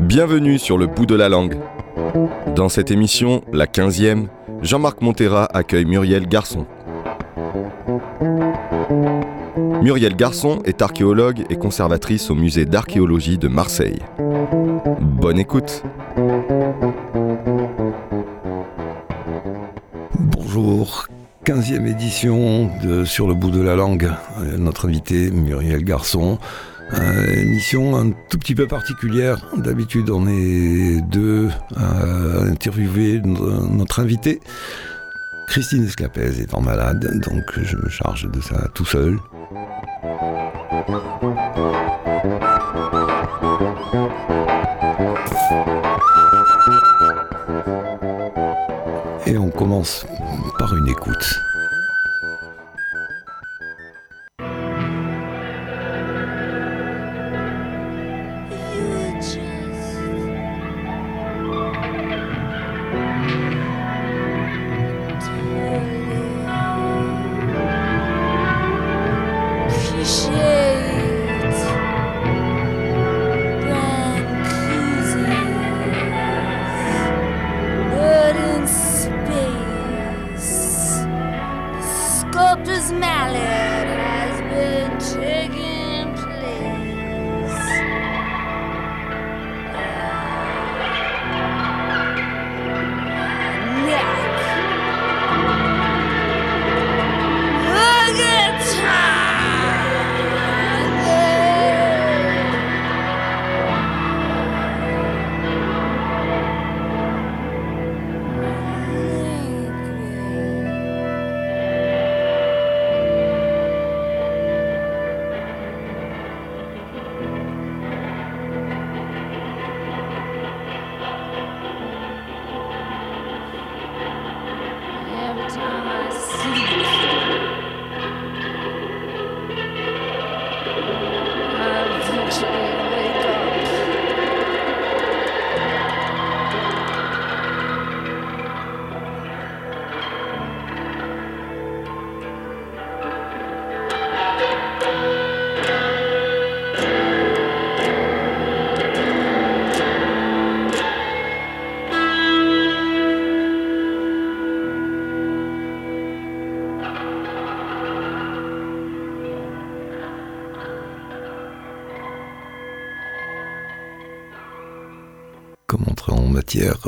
[0.00, 1.56] Bienvenue sur le bout de la langue.
[2.54, 4.26] Dans cette émission, la 15e,
[4.62, 6.66] Jean-Marc Montera accueille Muriel Garçon.
[9.82, 14.00] Muriel Garçon est archéologue et conservatrice au musée d'archéologie de Marseille.
[15.00, 15.82] Bonne écoute.
[20.18, 21.06] Bonjour,
[21.44, 24.10] 15e édition de Sur le bout de la langue.
[24.40, 26.38] Euh, Notre invité Muriel Garçon.
[26.94, 29.38] Euh, émission un tout petit peu particulière.
[29.56, 34.40] D'habitude, on est deux à interviewer no- notre invité.
[35.48, 39.18] Christine Escapez étant malade, donc je me charge de ça tout seul.
[49.26, 50.06] Et on commence
[50.58, 51.40] par une écoute.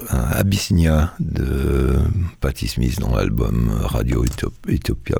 [0.08, 1.96] Abyssinia de
[2.41, 5.16] Patti Smith dans l'album Radio Utop- Utopia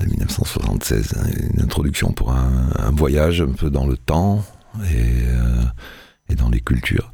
[0.00, 1.14] de 1976.
[1.16, 4.44] hein, Une introduction pour un, voyage un peu dans le temps
[4.84, 5.62] et, euh,
[6.30, 7.12] et dans les cultures.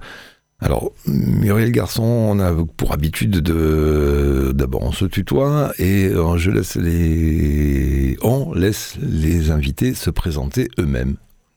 [0.60, 4.52] Alors, Muriel Garçon, on a pour habitude de.
[4.54, 8.16] D'abord, on se tutoie et euh, je laisse les.
[8.22, 11.16] On laisse les invités se présenter eux-mêmes.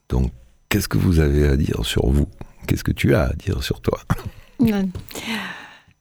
[0.10, 0.32] Donc,
[0.70, 2.28] qu'est-ce que vous avez à dire sur vous?
[2.68, 4.00] Qu'est-ce que tu as à dire sur toi?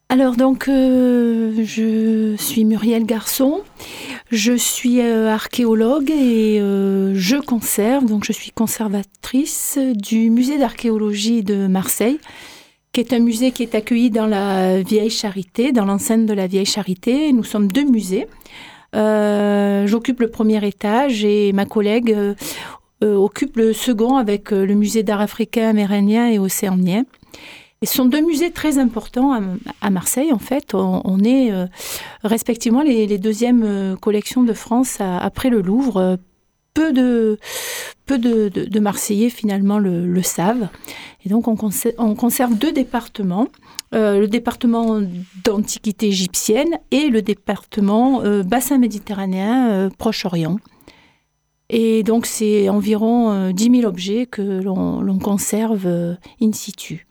[0.08, 3.62] Alors donc, euh, je suis Muriel Garçon,
[4.30, 11.42] je suis euh, archéologue et euh, je conserve, donc je suis conservatrice du musée d'archéologie
[11.42, 12.20] de Marseille,
[12.92, 16.46] qui est un musée qui est accueilli dans la Vieille Charité, dans l'enceinte de la
[16.46, 17.32] Vieille Charité.
[17.32, 18.28] Nous sommes deux musées.
[18.94, 22.16] J'occupe le premier étage et ma collègue
[23.02, 27.04] occupe le second avec le musée d'art africain, amérindien et océanien.
[27.84, 29.38] Ce sont deux musées très importants
[29.80, 30.74] à, Marseille, en fait.
[30.74, 31.66] On, est euh,
[32.24, 36.18] respectivement les, les deuxièmes euh, collections de France après le Louvre.
[36.74, 37.38] Peu de,
[38.80, 40.68] Marseillais, finalement, le, savent.
[41.24, 43.48] Et donc, on, conser- on conserve deux départements.
[43.94, 45.00] Euh, le département
[45.44, 50.58] d'antiquité égyptienne et le département bassin méditerranéen Proche-Orient.
[51.68, 55.86] Et donc, c'est environ euh, 10 000 objets que l'on conserve
[56.40, 57.05] in situ.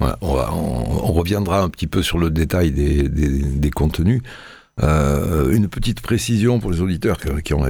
[0.00, 3.70] Voilà, on, va- on- on reviendra un petit peu sur le détail des, des- des
[3.70, 4.22] contenus.
[4.80, 7.64] Euh, une petite précision pour les auditeurs qui, ont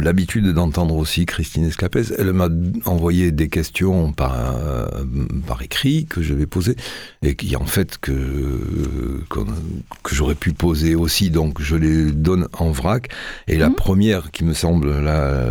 [0.00, 2.04] l'habitude d'entendre aussi Christine Escapez.
[2.16, 2.48] Elle m'a
[2.86, 4.86] envoyé des questions par, euh,
[5.46, 6.74] par écrit que je vais poser
[7.20, 11.28] et qui en fait que, que j'aurais pu poser aussi.
[11.28, 13.10] Donc je les donne en vrac.
[13.46, 13.74] Et la Mhm.
[13.74, 15.50] première qui me semble là.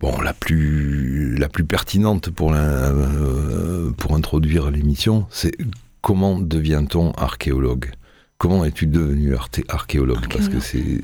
[0.00, 5.52] Bon, la plus, la plus pertinente pour, la- euh, pour introduire l'émission, c'est
[6.02, 7.90] comment devient-on archéologue?
[8.40, 9.34] Comment es-tu devenu
[9.68, 10.28] archéologue?
[10.32, 11.00] Parce que c'est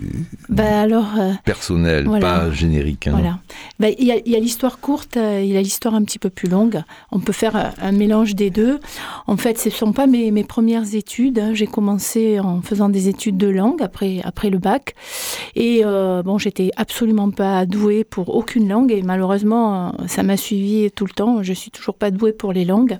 [0.57, 2.21] alors, euh, personnel, Voilà.
[2.45, 3.09] pas générique.
[3.09, 3.13] hein.
[3.13, 3.39] Voilà.
[3.81, 6.49] Ben, Il y a, l'histoire courte, euh, il y a l'histoire un petit peu plus
[6.49, 6.81] longue.
[7.11, 8.79] On peut faire un, un mélange des deux.
[9.27, 11.41] En fait, ce ne sont pas mes, mes premières études.
[11.41, 11.55] hein.
[11.55, 14.95] J'ai commencé en faisant des études de langue après, après le bac.
[15.57, 18.93] Et euh, bon, j'étais absolument pas douée pour aucune langue.
[18.93, 21.43] Et malheureusement, euh, ça m'a suivi tout le temps.
[21.43, 22.99] Je suis toujours pas douée pour les langues.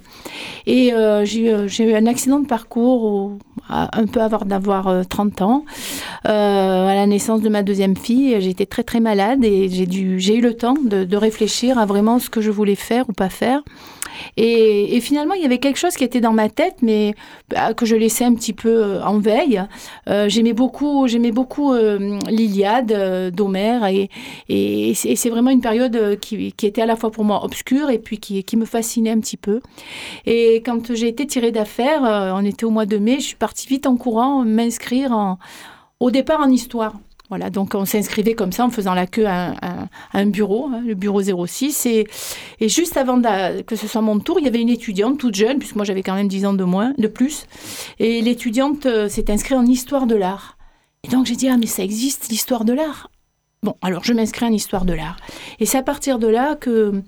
[0.67, 1.45] Et euh, j'ai
[1.85, 3.39] eu- un accident de parcours au-
[3.69, 5.65] un peu d'avoir euh, 30 ans.
[6.27, 10.41] Euh, à la naissance de ma deuxième fille, j'étais très très malade et j'ai eu
[10.41, 13.63] le temps de réfléchir à vraiment ce que je voulais faire ou pas faire.
[14.37, 17.15] Et, finalement, il y avait quelque chose qui était dans ma tête, mais
[17.49, 19.63] bah, que je laissais un petit peu euh, en veille.
[20.09, 24.11] Euh, j'aimais beaucoup, j'aimais beaucoup euh, l'Iliade d'Homère et,
[24.95, 28.57] c'est vraiment une période qui, était à la fois pour moi obscure et puis qui,
[28.57, 29.61] me fascinait un petit peu.
[30.27, 33.37] Et quand j'ai été tirée d'affaires, euh, on était au mois de mai, je suis
[33.37, 35.37] partie vite en courant m'inscrire
[36.01, 36.95] au départ en histoire.
[37.51, 39.55] Donc on s'inscrivait comme ça en faisant la queue à
[40.13, 41.87] un, bureau, hein, le bureau 06.
[41.87, 42.07] Et,
[42.61, 43.21] juste avant
[43.67, 46.03] que ce soit mon tour, il y avait une étudiante toute jeune, puisque moi j'avais
[46.03, 47.47] quand même 10 ans de moins, de plus.
[47.99, 50.59] Et l'étudiante euh, s'est inscrite en histoire de l'art.
[51.05, 53.11] Et donc j'ai dit, ah mais ça existe, l'histoire de l'art?
[53.63, 55.17] Bon, alors je m'inscris en histoire de l'art.
[55.59, 57.03] Et c'est à partir de là que,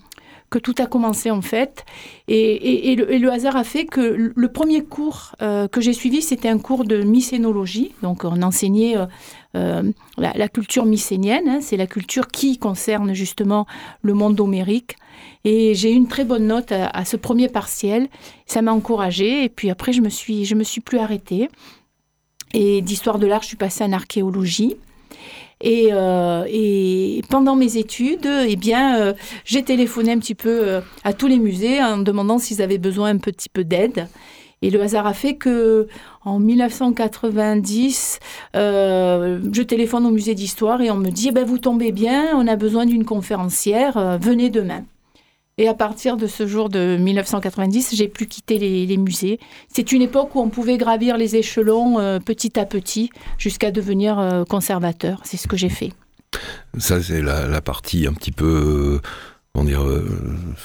[0.50, 1.84] que tout a commencé en fait.
[2.28, 6.58] Et, le, hasard a fait que le premier cours euh, que j'ai suivi, c'était un
[6.58, 7.92] cours de mycénologie.
[8.02, 9.06] Donc on enseignait euh,
[9.56, 9.82] euh,
[10.18, 13.66] la, la culture mycénienne, hein, c'est la culture qui concerne justement
[14.02, 14.96] le monde homérique.
[15.44, 18.08] Et j'ai eu une très bonne note à, à ce premier partiel.
[18.46, 19.44] Ça m'a encouragée.
[19.44, 21.48] Et puis après, je me suis, je me suis plus arrêtée.
[22.52, 24.76] Et d'histoire de l'art, je suis passée en archéologie.
[25.62, 29.14] Et, euh, et pendant mes études, eh bien, euh,
[29.44, 33.10] j'ai téléphoné un petit peu euh, à tous les musées en demandant s'ils avaient besoin
[33.10, 34.08] un petit peu d'aide.
[34.62, 35.86] Et le hasard a fait que
[36.24, 38.18] en 1990,
[38.54, 42.30] euh, je téléphone au musée d'histoire et on me dit eh ben, vous tombez bien,
[42.34, 44.84] on a besoin d'une conférencière, venez demain.
[45.58, 49.40] Et à partir de ce jour de 1990, j'ai plus quitté les, musées.
[49.72, 53.08] C'est une époque où on pouvait gravir les échelons euh, petit à petit
[53.38, 55.22] jusqu'à devenir euh, conservateur.
[55.24, 55.94] C'est ce que j'ai fait.
[56.76, 59.08] Ça, c'est la, la partie un petit peu, euh,
[59.56, 60.04] comment dire, euh,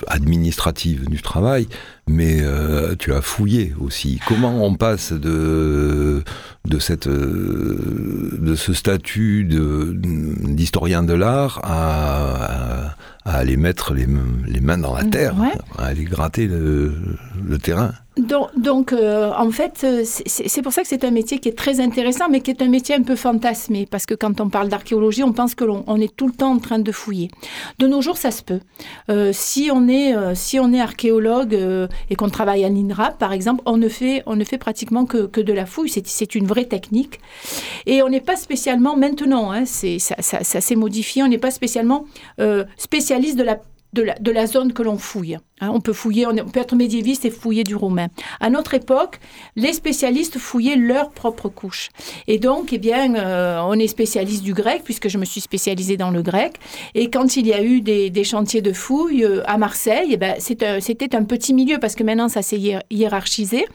[0.08, 1.66] administrative du travail,
[2.10, 4.20] mais euh, tu as fouillé aussi.
[4.28, 6.24] Comment on passe de,
[6.68, 14.08] de, cette, euh, de ce statut d'historien de l'art à, à- à aller mettre les,
[14.48, 15.54] les mains dans la Mm, terre, ouais.
[15.78, 16.92] à aller gratter le,
[17.48, 17.94] le terrain?
[18.58, 21.80] Donc, euh, en fait, euh, c'est- pour ça que c'est un métier qui est très
[21.80, 25.24] intéressant, mais qui est un métier un peu fantasmé, parce que quand on parle d'archéologie,
[25.24, 27.30] on pense que l'on on est tout le temps en train de fouiller.
[27.80, 28.60] De nos jours, ça se peut.
[29.10, 31.58] Euh, si on est, si on est archéologue
[32.10, 35.26] et qu'on travaille à l'INRAP, par exemple, on ne fait, on ne fait pratiquement que,
[35.26, 35.90] que de la fouille.
[35.90, 37.20] C'est- une vraie technique.
[37.86, 42.06] Et on n'est pas spécialement maintenant, hein, ça, s'est modifié, on n'est pas spécialement
[42.78, 43.60] spécialiste de, la,
[43.94, 45.38] de la zone que l'on fouille.
[45.62, 45.72] Hein.
[45.74, 48.08] on, peut fouiller, on, peut être médiéviste et fouiller du romain.
[48.40, 49.20] À notre époque,
[49.56, 51.90] les spécialistes fouillaient leur propre couche.
[52.28, 55.98] Et donc, eh bien, euh, on est spécialiste du grec, puisque je me suis spécialisée
[55.98, 56.56] dans le grec.
[56.96, 60.36] Et quand il y a eu des, chantiers de fouilles euh, à Marseille, eh ben,
[60.40, 63.66] c'était un petit milieu, parce que maintenant, ça s'est hiér- hiérarchisé.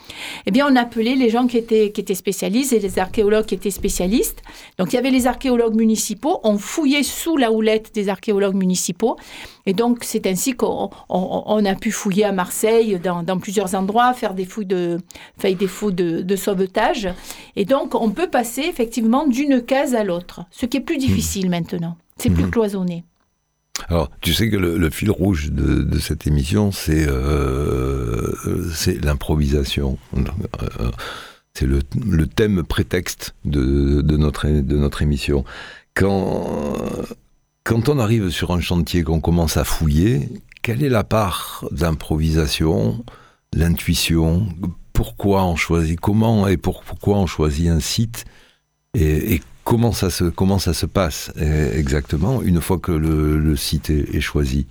[0.47, 4.43] Eh bien, on appelait les gens qui étaient, spécialistes et les archéologues qui étaient spécialistes.
[4.79, 6.41] Donc, il y avait les archéologues municipaux.
[6.43, 9.17] On fouillait sous la houlette des archéologues municipaux.
[9.67, 13.75] Et donc, c'est ainsi qu'on on- on a pu fouiller à Marseille, dans, dans plusieurs
[13.75, 14.99] endroits, faire des fouilles de,
[15.39, 17.09] faire des fouilles de, de sauvetage.
[17.55, 21.49] Et donc, on peut passer effectivement d'une case à l'autre, ce qui est plus difficile
[21.51, 21.97] maintenant.
[22.19, 22.51] C'est plus Mhm.
[22.51, 23.05] cloisonné.
[23.91, 28.33] Alors, tu sais que le, le fil rouge de, de cette émission, c'est euh,
[29.03, 29.99] l'improvisation.
[30.17, 30.91] Euh,
[31.55, 35.45] C'est le, le thème prétexte de, de, notre, de notre émission.
[35.95, 36.85] Quand,
[37.65, 40.29] quand on arrive sur un chantier, qu'on commence à fouiller,
[40.67, 43.05] quelle est la part d'improvisation,
[43.53, 44.49] l'intuition?
[44.93, 48.25] Pourquoi on choisit Comment et pour- pourquoi on choisit un site
[48.93, 54.67] et, comment, ça se, passe euh, exactement une fois que le, site est choisi?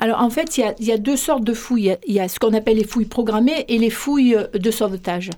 [0.00, 1.80] Alors en fait, il y a, deux sortes de fouilles.
[1.82, 4.34] Il y a- Il y a ce qu'on appelle les fouilles programmées et les fouilles
[4.36, 5.30] euh, de sauvetage.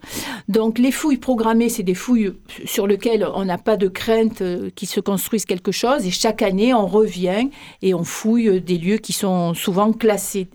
[0.49, 2.33] Donc les fouilles programmées, c'est des fouilles
[2.67, 6.43] sur lesquelles on n'a pas de crainte euh, qu'il se construise quelque chose et chaque
[6.43, 7.49] année on revient
[7.83, 10.49] et on fouille euh, des lieux qui sont souvent classés.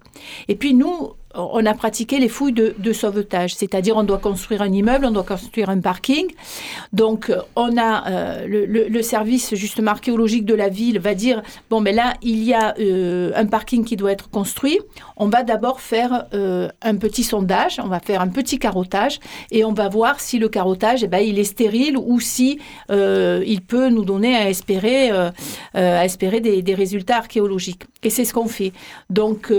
[0.47, 4.71] Et puis nous, on a pratiqué les fouilles de, sauvetage, c'est-à-dire on doit construire un
[4.71, 6.27] immeuble, on doit construire un parking.
[6.93, 11.79] Donc euh, on a euh, le, service justement archéologique de la ville va dire bon
[11.79, 14.79] mais là il y a euh, un parking qui doit être construit.
[15.17, 19.19] On va d'abord faire un petit sondage, on va faire un petit carottage
[19.51, 23.61] et on va voir si le carottage eh ben, il est stérile ou si il
[23.61, 25.11] peut nous donner à espérer,
[25.73, 27.83] à espérer des, des résultats archéologiques.
[28.03, 28.73] Et c'est ce qu'on fait.
[29.09, 29.53] Donc,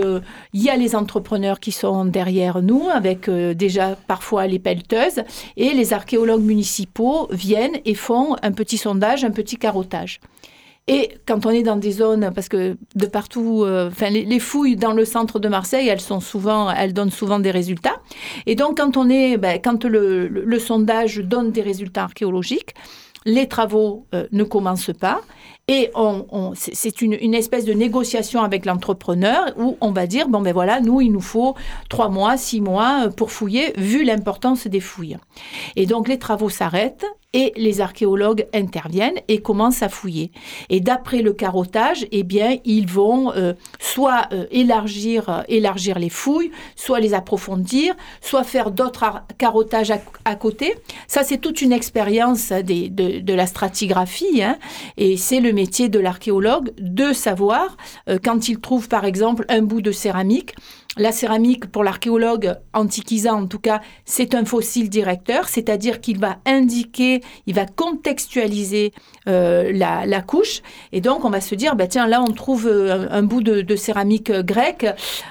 [0.53, 5.23] il y a les entrepreneurs qui sont derrière nous, avec euh, déjà parfois les pelleteuses,
[5.55, 10.19] et les archéologues municipaux viennent et font un petit sondage, un petit carottage.
[10.89, 14.77] Et quand on est dans des zones, parce que de partout, euh, les, les fouilles
[14.77, 18.01] dans le centre de Marseille, elles sont souvent, elles donnent souvent des résultats.
[18.45, 22.73] Et donc quand on est, ben, quand le sondage donne des résultats archéologiques,
[23.27, 25.21] les travaux euh, ne commencent pas
[25.69, 25.91] et
[26.55, 31.01] c'est- une, espèce de négociation avec l'entrepreneur où on va dire bon ben voilà nous
[31.01, 31.55] il nous faut
[31.89, 35.17] trois mois six mois euh, pour fouiller vu l'importance des fouilles.
[35.75, 40.31] Et donc les travaux s'arrêtent et les archéologues interviennent et commencent à fouiller.
[40.69, 46.51] Et d'après le carottage eh bien ils vont euh, soit euh, élargir élargir les fouilles
[46.77, 49.91] soit les approfondir soit faire d'autres ar- carottages
[50.23, 50.75] à, côté.
[51.09, 54.57] Ça c'est toute une expérience de, de la stratigraphie hein,
[54.95, 59.63] et c'est le métier de l'archéologue de savoir, euh, quand il trouve par exemple un
[59.63, 60.53] bout de céramique,
[60.97, 66.37] la céramique, pour l'archéologue antiquisant en tout cas, c'est un fossile directeur, c'est-à-dire qu'il va
[66.45, 68.93] indiquer, il va contextualiser
[69.27, 70.61] euh, la, couche.
[70.93, 73.75] Et donc, on va se dire, bah, tiens, là, on trouve euh, un, bout de,
[73.75, 74.87] céramique euh, grecque.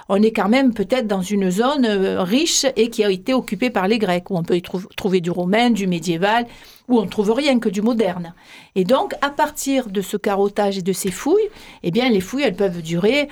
[0.08, 3.88] On est quand même peut-être dans une zone riche et qui a été occupée par
[3.88, 6.46] les Grecs, où on peut y trou- trouver du romain, du médiéval,
[6.88, 8.34] où on ne trouve rien que du moderne.
[8.74, 11.48] Et donc, à partir de ce carottage et de ces fouilles,
[11.82, 13.28] eh bien, les fouilles, elles peuvent durer.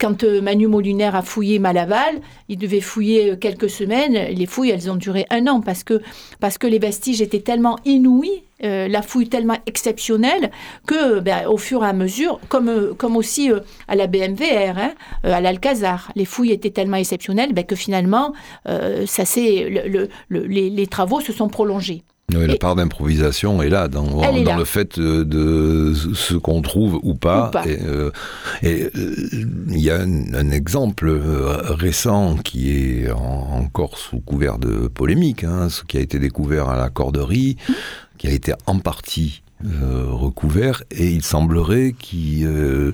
[0.00, 4.14] quand Manu Molinaire a fouillé Malaval, il devait fouiller euh, quelques semaines.
[4.34, 8.88] Les fouilles, elles ont duré un an parce que, les vestiges étaient tellement inouïs, euh,
[8.88, 10.50] la fouille tellement exceptionnelle,
[10.86, 13.50] que ben, au fur et à mesure, comme, euh, aussi
[13.86, 14.92] à la BMVR, hein,
[15.24, 18.32] à l'Alcazar, les fouilles étaient tellement exceptionnelles ben, que finalement,
[18.64, 19.24] ça
[20.30, 22.02] les travaux se sont prolongés.
[22.34, 24.58] Oui, la part d'improvisation est là, dans, Elle est dans là.
[24.58, 27.48] le fait de, de ce qu'on trouve ou pas.
[27.48, 27.66] Ou pas.
[27.66, 28.10] Et, euh,
[28.64, 28.90] euh,
[29.70, 34.88] il y a un, un exemple euh, récent qui est en- encore sous couvert de
[34.88, 37.56] polémique, hein, ce qui a été découvert à la corderie,
[38.18, 42.46] qui a été en partie euh, recouvert, et il semblerait qu'il...
[42.46, 42.92] euh,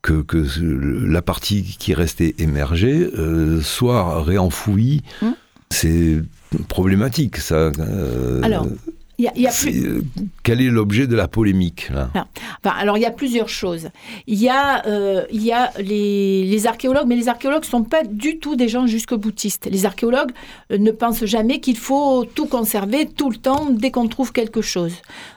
[0.00, 5.02] que, que la partie qui restait émergée euh, soit réenfouie.
[5.20, 5.32] Hmm.
[5.70, 6.22] C'est
[6.68, 7.70] problématique, ça.
[7.78, 8.92] euh, Alors, Il
[9.24, 10.02] y a, il y a plus- c'est, euh,
[10.42, 12.10] quel est l'objet de la polémique là?
[12.14, 13.88] Enfin, alors, il y a plusieurs choses.
[14.26, 17.82] Il y a, euh, il y a les, les archéologues, mais les archéologues ne sont
[17.82, 19.68] pas du tout des gens jusque-boutistes.
[19.70, 20.30] Les archéologues
[20.70, 24.62] euh, ne pensent jamais qu'il faut tout conserver tout le temps dès qu'on trouve quelque
[24.62, 24.94] chose.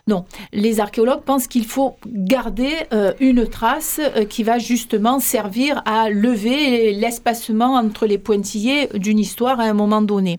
[0.07, 2.71] Non, les archéologues pensent qu'il faut garder
[3.19, 9.63] une trace qui va justement servir à lever l'espacement entre les pointillés d'une histoire à
[9.63, 10.37] un moment donné.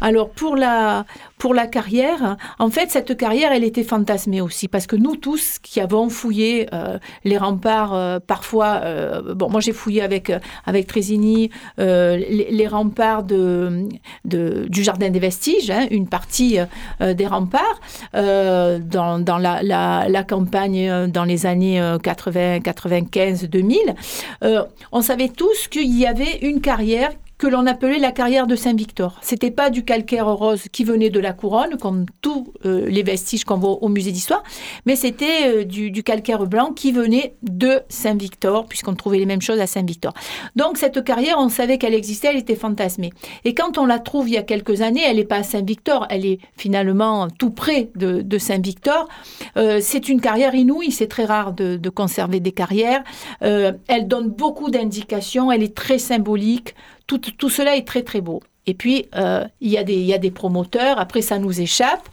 [0.00, 1.04] Alors, pour la,
[1.46, 5.60] pour la carrière, en fait, cette carrière, elle était fantasmée aussi, parce que nous tous
[5.62, 10.32] qui avons fouillé euh, les remparts, euh, parfois, euh, bon, moi j'ai fouillé avec,
[10.64, 13.86] avec Trésini les, remparts de,
[14.24, 16.58] du Jardin des Vestiges, hein, une partie
[17.00, 17.80] des remparts,
[18.12, 23.94] dans, dans la, la, campagne dans les années euh, 80, 95, 2000,
[24.42, 28.56] euh, on savait tous qu'il y avait une carrière que l'on appelait la carrière de
[28.56, 29.18] Saint-Victor.
[29.20, 33.44] C'était pas du calcaire rose qui venait de la couronne, comme tous euh, les vestiges
[33.44, 34.42] qu'on voit au musée d'histoire,
[34.86, 39.60] mais c'était euh, du, calcaire blanc qui venait de Saint-Victor, puisqu'on trouvait les mêmes choses
[39.60, 40.14] à Saint-Victor.
[40.54, 43.12] Donc cette carrière, on savait qu'elle existait, elle était fantasmée.
[43.44, 46.06] Et quand on la trouve il y a quelques années, elle n'est pas à Saint-Victor,
[46.08, 49.08] elle est finalement tout près de, Saint-Victor.
[49.56, 53.02] Euh, c'est une carrière inouïe, c'est très rare de, de conserver des carrières.
[53.40, 56.74] Elle donne beaucoup d'indications, elle est très symbolique.
[57.06, 58.42] Tout, cela est très très beau.
[58.68, 59.84] Et puis, euh, il, y a
[60.18, 62.08] des, promoteurs, après ça nous échappe.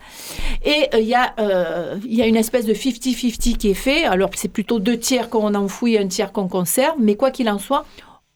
[0.63, 3.73] Et euh, il, y a, euh, il y a une espèce de 50-50 qui est
[3.73, 4.03] fait.
[4.05, 6.95] Alors, c'est plutôt deux tiers qu'on enfouit, un tiers qu'on conserve.
[6.99, 7.85] Mais quoi qu'il en soit,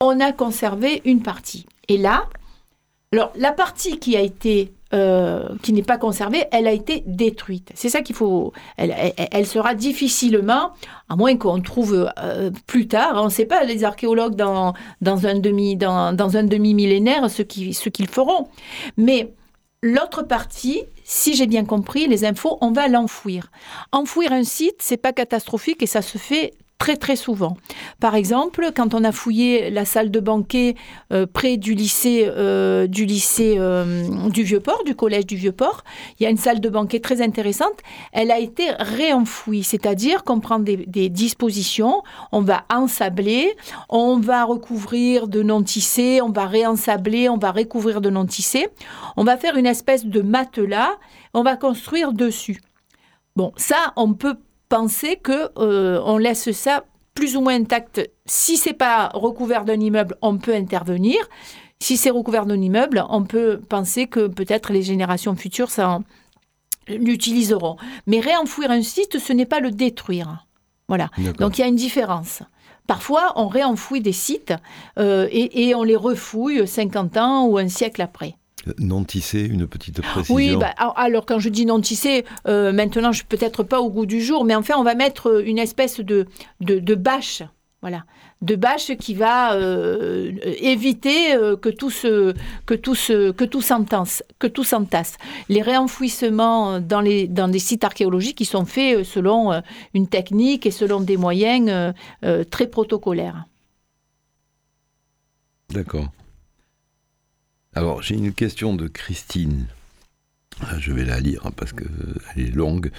[0.01, 1.67] on a conservé une partie.
[1.89, 2.25] Et là,
[3.13, 7.71] alors, la partie qui a été euh, qui n'est pas conservée, elle a été détruite.
[7.75, 8.53] C'est ça qu'il faut.
[8.77, 10.71] Elle, sera difficilement,
[11.09, 13.13] à moins qu'on trouve euh, plus tard.
[13.15, 17.29] On ne sait pas les archéologues dans, dans un demi dans, dans un demi millénaire
[17.29, 18.47] ce qui ce qu'ils feront.
[18.95, 19.33] Mais
[19.81, 23.51] l'autre partie, si j'ai bien compris les infos, on va l'enfouir.
[23.91, 27.57] Enfouir un site, c'est pas catastrophique et ça se fait très très souvent.
[27.99, 30.75] Par exemple, quand on a fouillé la salle de banquet
[31.11, 35.83] euh, près du lycée, euh, du, lycée euh, du Vieux-Port, du collège du Vieux-Port,
[36.19, 37.79] il y a une salle de banquet très intéressante.
[38.11, 43.55] Elle a été réenfouie, c'est-à-dire qu'on prend des, dispositions, on va ensabler,
[43.89, 48.67] on va recouvrir de non tissé, on va réensabler, on va recouvrir de non tissé,
[49.15, 50.91] on va faire une espèce de matelas,
[51.33, 52.61] on va construire dessus.
[53.35, 54.35] Bon, ça, on peut
[54.69, 56.83] penser que euh, on laisse ça
[57.13, 58.09] plus ou moins intact.
[58.25, 61.17] Si c'est pas recouvert d'un immeuble, on peut intervenir.
[61.79, 65.99] Si c'est recouvert d'un immeuble, on peut penser que peut-être les générations futures ça
[66.87, 67.77] l'utiliseront.
[68.05, 70.45] Mais réenfouir un site, ce n'est pas le détruire.
[70.87, 71.09] Voilà.
[71.37, 72.43] Donc il y a une différence.
[72.87, 74.53] Parfois, on réenfouit des sites
[74.97, 78.35] euh, et, et on les refouille 50 ans ou un siècle après.
[78.79, 80.35] Non tissé, une petite précision.
[80.35, 83.79] Oui, bah, alors- alors quand je dis non tissé, euh, maintenant je suis peut-être pas
[83.81, 86.25] au goût du jour, mais enfin on va mettre euh, une espèce de,
[86.61, 87.43] de, de bâche,
[87.81, 88.05] voilà,
[88.41, 90.31] de bâche qui va euh,
[90.61, 92.33] éviter euh, que tout se,
[92.65, 95.17] que tout se, que tout s'entasse, que tout s'entasse.
[95.49, 99.61] Les réenfouissements dans les dans des sites archéologiques, ils sont faits selon
[99.93, 101.93] une technique et selon des moyens
[102.23, 103.45] euh, très protocolaires.
[105.69, 106.07] D'accord.
[107.73, 109.67] Alors, j'ai une question de Christine.
[110.61, 112.91] Ah, Je vais la lire hein, parce qu'elle est longue.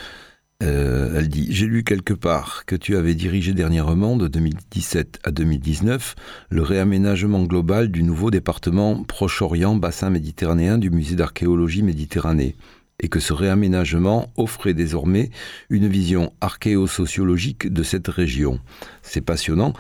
[0.63, 5.31] Euh, elle dit J'ai lu quelque part que tu avais dirigé dernièrement, de 2017 à
[5.31, 6.17] 2019,
[6.51, 12.57] le réaménagement global du nouveau département Proche-Orient bassin méditerranéen du musée d'archéologie Méditerranée,
[13.01, 15.31] et que ce réaménagement offrait désormais
[15.71, 18.59] une vision archéosociologique de cette région.
[19.03, 19.73] C'est passionnant.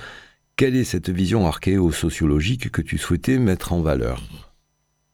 [0.55, 4.23] Quelle est cette vision archéosociologique que tu souhaitais mettre en valeur?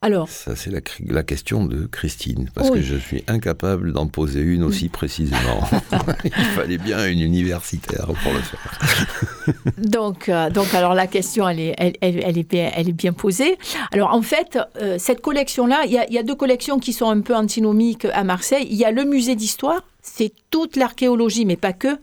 [0.05, 2.81] Alors, Ça, c'est la, question de Christine, parce Oui.
[2.81, 5.67] que je suis incapable d'en poser une aussi précisément.
[6.25, 9.55] Il fallait bien une universitaire pour le faire.
[9.79, 12.93] Donc, euh, donc alors la question, elle est, elle, elle- elle est, bien, elle est
[12.93, 13.57] bien posée.
[13.93, 17.23] Alors en fait, euh, cette collection-là, il y y a deux collections qui sont un
[17.23, 18.67] peu antinomiques à Marseille.
[18.71, 21.99] Il y a le musée d'histoire, c'est toute l'archéologie, mais pas que.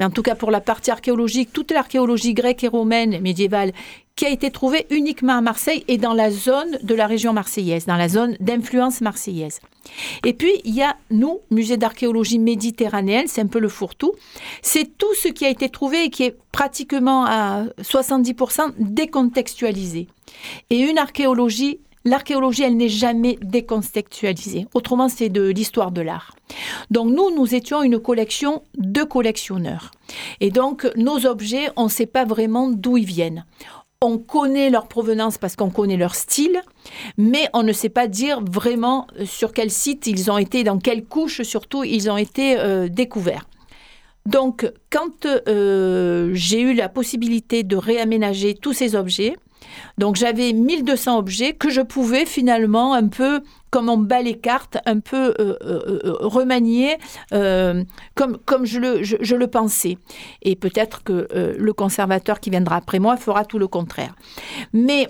[0.00, 3.70] Mais en tout cas pour la partie archéologique, toute l'archéologie grecque et romaine médiévale
[4.16, 7.86] qui a été trouvée uniquement à Marseille et dans la zone de la région marseillaise,
[7.86, 9.60] dans la zone d'influence marseillaise.
[10.24, 14.12] Et puis, il y a, nous, musée d'archéologie méditerranéenne, c'est un peu le fourre-tout.
[14.62, 20.06] C'est tout ce qui a été trouvé et qui est pratiquement à 70% décontextualisé.
[20.70, 24.66] Et une archéologie, l'archéologie, elle n'est jamais décontextualisée.
[24.74, 26.36] Autrement, c'est de l'histoire de l'art.
[26.92, 29.90] Donc, nous, nous étions une collection de collectionneurs.
[30.40, 33.44] Et donc, nos objets, on ne sait pas vraiment d'où ils viennent.
[34.06, 36.60] On connaît leur provenance parce qu'on connaît leur style,
[37.16, 40.78] mais on ne sait pas dire vraiment euh, sur quel site ils ont été, dans
[40.78, 43.46] quelle couche surtout ils ont été euh, découverts.
[44.26, 49.36] Donc, quand euh, j'ai eu la possibilité de réaménager tous ces objets,
[49.96, 53.40] donc j'avais 1200 objets que je pouvais finalement un peu,
[53.74, 56.28] comme on bat les cartes, un peu euh, euh, euh,
[57.32, 57.84] euh,
[58.14, 59.98] comme, comme je, le, je, le pensais.
[60.42, 61.26] Et peut-être que
[61.58, 64.14] le conservateur qui viendra après moi fera tout le contraire.
[64.72, 65.08] Mais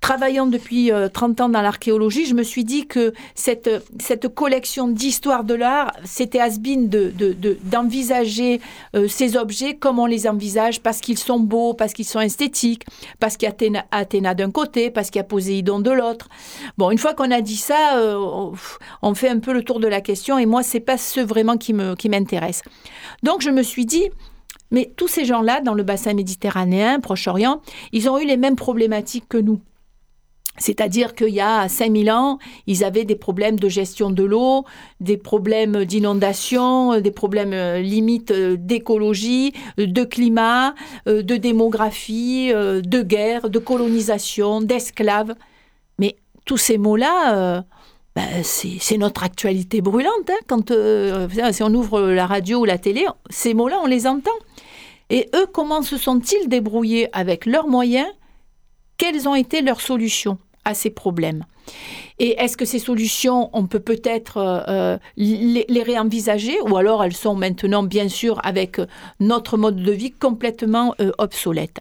[0.00, 4.88] travaillant depuis euh, 30 ans dans l'archéologie, je me suis dit que cette, cette collection
[4.88, 8.60] d'histoire de l'art, c'était has-been de, de- de- d'envisager
[8.96, 12.84] euh, ces objets comme on les envisage, parce qu'ils sont beaux, parce qu'ils sont esthétiques,
[13.18, 16.28] parce qu'il y a Athéna, d'un côté, parce qu'il y a Poséidon de l'autre.
[16.78, 18.50] Bon, une fois qu'on a dit ça, euh,
[19.02, 21.56] on, fait un peu le tour de la question, et moi, c'est pas ce vraiment
[21.58, 22.62] qui, me, qui m'intéresse.
[23.22, 24.08] Donc, je me suis dit,
[24.70, 27.60] mais tous ces gens-là, dans le bassin méditerranéen, Proche-Orient,
[27.92, 29.60] ils ont eu les mêmes problématiques que nous.
[30.58, 34.64] C'est-à-dire qu'il y a 5000 ans, ils avaient des problèmes de gestion de l'eau,
[35.00, 40.74] des problèmes d'inondation, des problèmes euh, limites euh, d'écologie, de climat,
[41.08, 45.34] euh, de démographie, de guerre, de colonisation, d'esclaves.
[45.98, 47.64] Mais tous ces mots-là,
[48.16, 50.28] ben, c'est notre actualité brûlante.
[50.28, 50.34] hein.
[50.46, 50.72] Quand,
[51.52, 54.30] si on ouvre la radio ou la télé, ces mots-là, on les entend.
[55.10, 58.08] Et eux, comment se sont-ils débrouillés avec leurs moyens
[59.00, 60.36] Quelles ont été leurs solutions
[60.66, 61.46] à ces problèmes?
[62.18, 67.16] Et est-ce que ces solutions, on peut peut-être euh, euh, les, réenvisager ou alors elles
[67.16, 68.84] sont maintenant, bien sûr, avec euh,
[69.18, 71.80] notre mode de vie complètement euh, obsolète?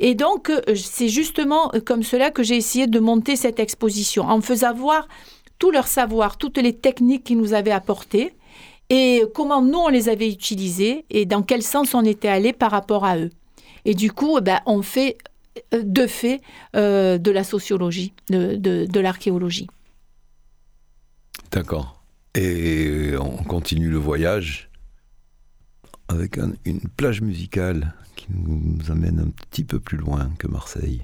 [0.00, 4.74] Et donc, c'est justement comme cela que j'ai essayé de monter cette exposition, en faisant
[4.74, 5.06] voir
[5.60, 8.34] tout leur savoir, toutes les techniques qu'ils nous avaient apportées
[8.90, 12.72] et comment nous, on les avait utilisées et dans quel sens on était allé par
[12.72, 13.30] rapport à eux.
[13.84, 15.18] Et du coup, eh ben, on fait
[15.72, 16.40] de fait
[16.76, 19.66] euh, de la sociologie, de, de, de l'archéologie.
[21.50, 22.02] D'accord.
[22.34, 24.70] Et on continue le voyage
[26.08, 31.02] avec un- une plage musicale qui nous amène un petit peu plus loin que Marseille.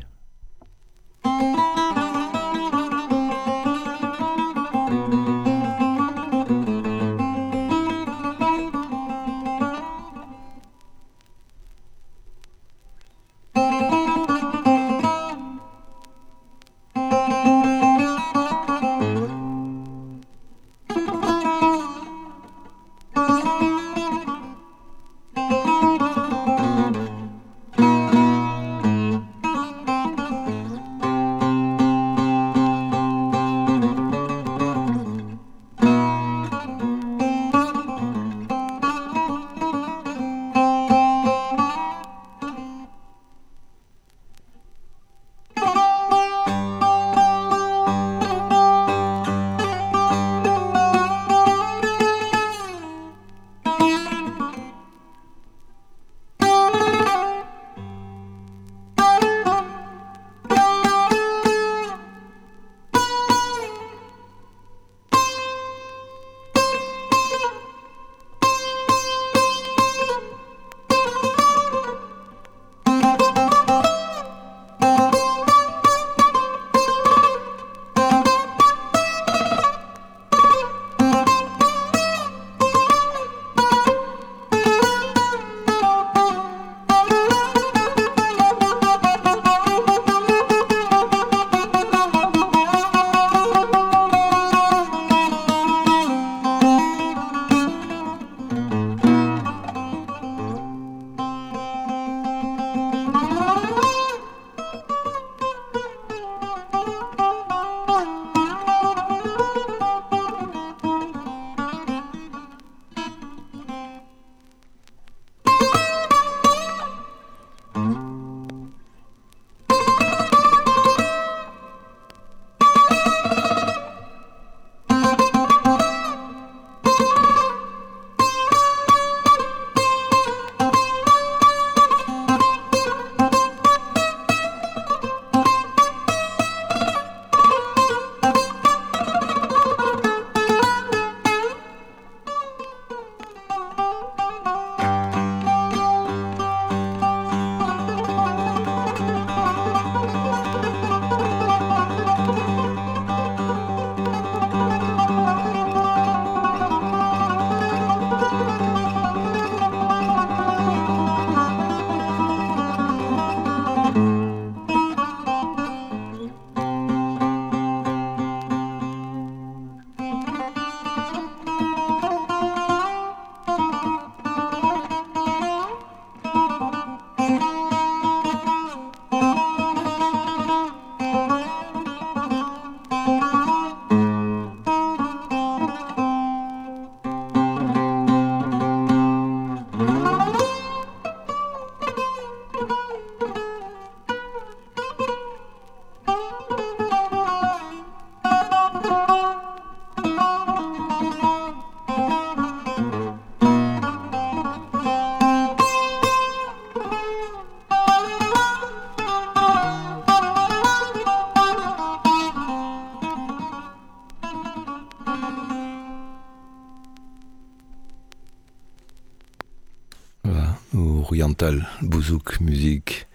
[221.84, 223.06] Bouzouk, musique.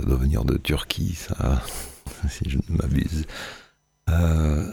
[0.00, 1.62] Ça doit venir de Turquie, ça,
[2.28, 3.26] si je ne m'abuse.
[4.10, 4.72] Euh,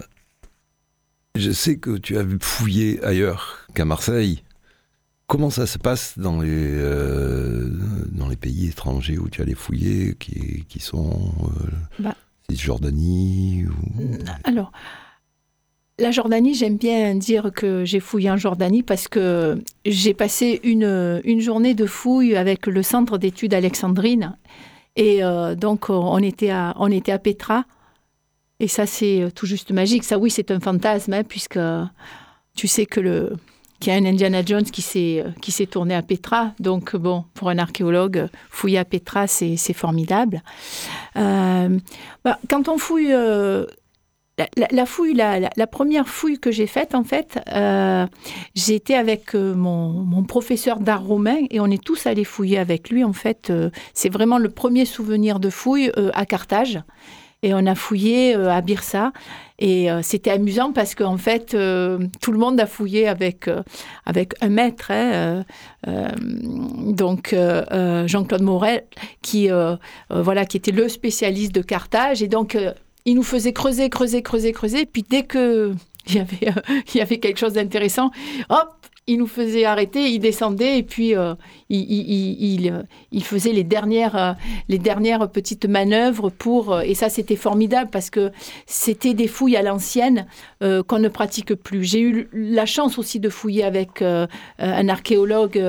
[1.36, 4.44] je sais que tu as fouillé ailleurs qu'à Marseille.
[5.28, 7.70] Comment ça se passe dans les, euh,
[8.12, 12.16] dans les pays étrangers où tu allais fouiller, qui, qui sont euh, Bah.
[12.50, 14.18] Cisjordanie ou...
[14.44, 14.74] Alors,
[16.02, 21.22] la Jordanie, j'aime bien dire que j'ai fouillé en Jordanie parce que j'ai passé une,
[21.24, 24.36] une journée de fouille avec le centre d'études alexandrine.
[24.96, 27.66] Et euh, donc, on était, à, on était à Petra.
[28.60, 30.04] Et ça, c'est tout juste magique.
[30.04, 31.60] Ça, oui, c'est un fantasme, hein, puisque
[32.56, 33.34] tu sais que le
[33.80, 36.54] qu'il y a un Indiana Jones qui s'est qui s'est tourné à Petra.
[36.60, 40.44] Donc, bon, pour un archéologue, fouiller à Petra, c'est formidable.
[41.18, 41.80] Euh,
[42.24, 43.66] bah, quand on fouille euh,
[44.72, 48.06] la, fouille, la, première fouille que j'ai faite, en fait, euh,
[48.70, 53.04] été avec euh, mon, professeur d'art romain et on est tous allés fouiller avec lui.
[53.04, 56.80] En fait, Euh, c'est vraiment le premier souvenir de fouille à Carthage.
[57.44, 59.12] et on a fouillé à Birsa.
[59.58, 61.48] Et c'était amusant parce qu'en fait,
[62.22, 63.50] tout le monde a fouillé avec,
[64.06, 65.44] avec un maître, hein,
[65.88, 67.36] donc
[68.06, 68.84] Jean-Claude Morel,
[69.24, 69.50] qui,
[70.10, 72.22] voilà, qui était le spécialiste de Carthage.
[72.22, 72.56] Et donc,
[73.06, 74.86] il nous faisait creuser, creuser, creuser, creuser.
[74.86, 75.74] Puis dès que
[76.08, 76.62] il y avait, euh,
[76.94, 78.12] il y avait quelque chose d'intéressant,
[78.50, 78.70] hop,
[79.08, 81.34] il nous faisait arrêter, il descendait et puis euh,
[81.70, 84.38] il, il- il- il, euh, il faisait les dernières,
[84.70, 86.80] les dernières petites manœuvres pour...
[86.82, 88.32] et ça, c'était formidable parce que
[88.68, 90.28] c'était des fouilles à l'ancienne
[90.64, 91.84] euh, qu'on ne pratique plus.
[91.84, 94.28] J'ai eu la chance aussi de fouiller avec euh,
[94.60, 95.60] un archéologue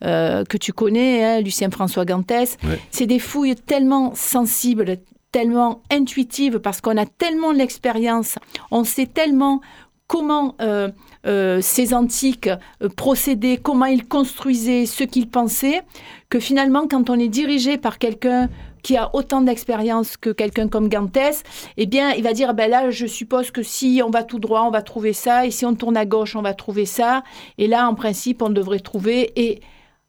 [0.00, 2.56] que tu connais, hein, Lucien François Gantès.
[2.64, 2.78] Ouais.
[2.90, 4.96] C'est des fouilles tellement sensibles,
[5.32, 8.38] tellement intuitives parce qu'on a tellement l'expérience,
[8.70, 9.60] on sait tellement
[10.08, 10.88] comment euh,
[11.26, 12.48] euh, ces antiques
[12.82, 15.82] euh, procédaient, comment ils construisaient, ce qu'ils pensaient,
[16.30, 18.48] que finalement, quand on est dirigé par quelqu'un
[18.82, 21.42] qui a autant d'expérience que quelqu'un comme Gantès,
[21.76, 24.62] eh bien, il va dire, ben là, je suppose que si on va tout droit,
[24.62, 27.22] on va trouver ça, et si on tourne à gauche, on va trouver ça,
[27.58, 29.60] et là, en principe, on devrait trouver, et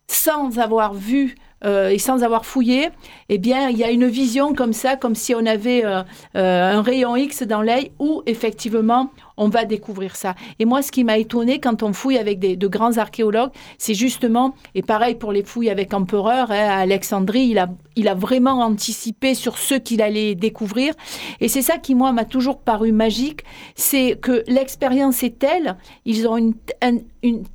[0.08, 2.90] sans avoir vu euh, et sans avoir fouillé,
[3.30, 6.02] eh bien, il y a une vision comme ça, comme si on avait euh,
[6.36, 10.36] euh, un rayon X dans l'œil où, effectivement, on va découvrir ça.
[10.60, 13.96] Et moi, ce qui m'a étonné quand on fouille avec des, de grands archéologues, c'est
[13.96, 18.14] justement, et pareil pour les fouilles avec Empereur, hein, à Alexandrie, il a, il a
[18.14, 20.94] vraiment anticipé sur ce qu'il allait découvrir.
[21.40, 23.42] Et c'est ça qui, moi, m'a toujours paru magique,
[23.76, 26.98] c'est que l'expérience est telle, ils ont une, un-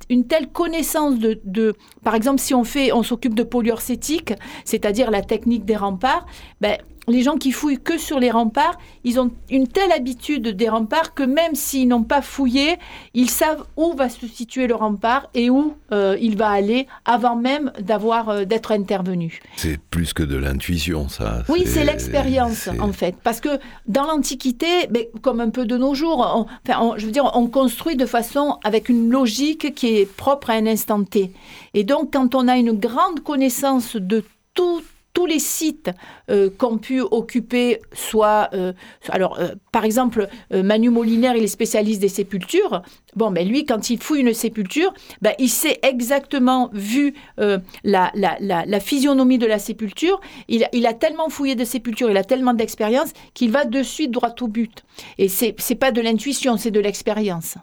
[0.09, 5.11] une, telle connaissance de, de, par exemple, si on fait, on s'occupe de polyurcétique, c'est-à-dire
[5.11, 6.25] la technique des remparts,
[6.61, 10.69] ben, les gens qui fouillent que sur les remparts, ils ont une telle habitude des
[10.69, 12.77] remparts que même s'ils n'ont pas fouillé,
[13.13, 17.35] ils savent où va se situer le rempart et où euh, il va aller avant
[17.35, 19.39] même d'avoir euh, d'être intervenu.
[19.55, 21.43] C'est plus que de l'intuition, ça.
[21.49, 23.49] Oui, c'est l'expérience en fait, parce que
[23.87, 27.29] dans l'Antiquité, mais comme un peu de nos jours, on, enfin, on- je veux dire,
[27.35, 31.31] on construit de façon avec une logique qui est propre à un instant T.
[31.73, 34.81] Et donc, quand on a une grande connaissance de tout
[35.15, 35.89] tous les sites
[36.29, 38.73] euh, qu'ont pu occuper, soit, euh,
[39.09, 42.83] alors, euh, par exemple, euh, Manu Molinaire, il est spécialiste des sépultures.
[43.15, 48.37] Bon, mais lui, quand il fouille une sépulture, ben, il sait exactement, vu la, la,
[48.41, 52.17] la, la physionomie de la sépulture, il, a- il a tellement fouillé de sépultures, il
[52.17, 54.83] a tellement d'expérience qu'il va de suite droit au but.
[55.17, 57.55] Et c'est c'est pas de l'intuition, c'est de l'expérience,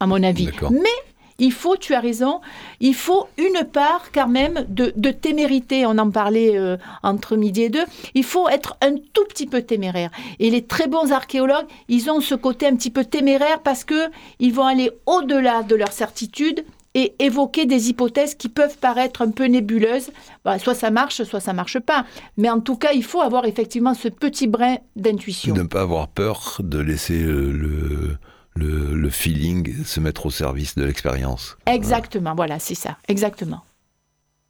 [0.00, 0.48] à mon avis.
[0.70, 0.98] Mais
[1.40, 2.40] il faut, tu as raison,
[2.78, 5.86] il faut une part quand même de, témérité.
[5.86, 7.84] On en parlait euh, entre midi et deux.
[8.14, 10.10] Il faut être un tout petit peu téméraire.
[10.38, 14.10] Et les très bons archéologues, ils ont ce côté un petit peu téméraire parce que
[14.38, 19.30] ils vont aller au-delà de leur certitude et évoquer des hypothèses qui peuvent paraître un
[19.30, 20.10] peu nébuleuses.
[20.44, 22.04] Bah, soit ça marche, soit ça marche pas.
[22.36, 25.54] Mais en tout cas, il faut avoir effectivement ce petit brin d'intuition.
[25.54, 28.18] Ne pas avoir peur de laisser euh, le,
[28.56, 31.56] le, le feeling se mettre au service de l'expérience.
[31.66, 33.64] Exactement, voilà, c'est ça, exactement.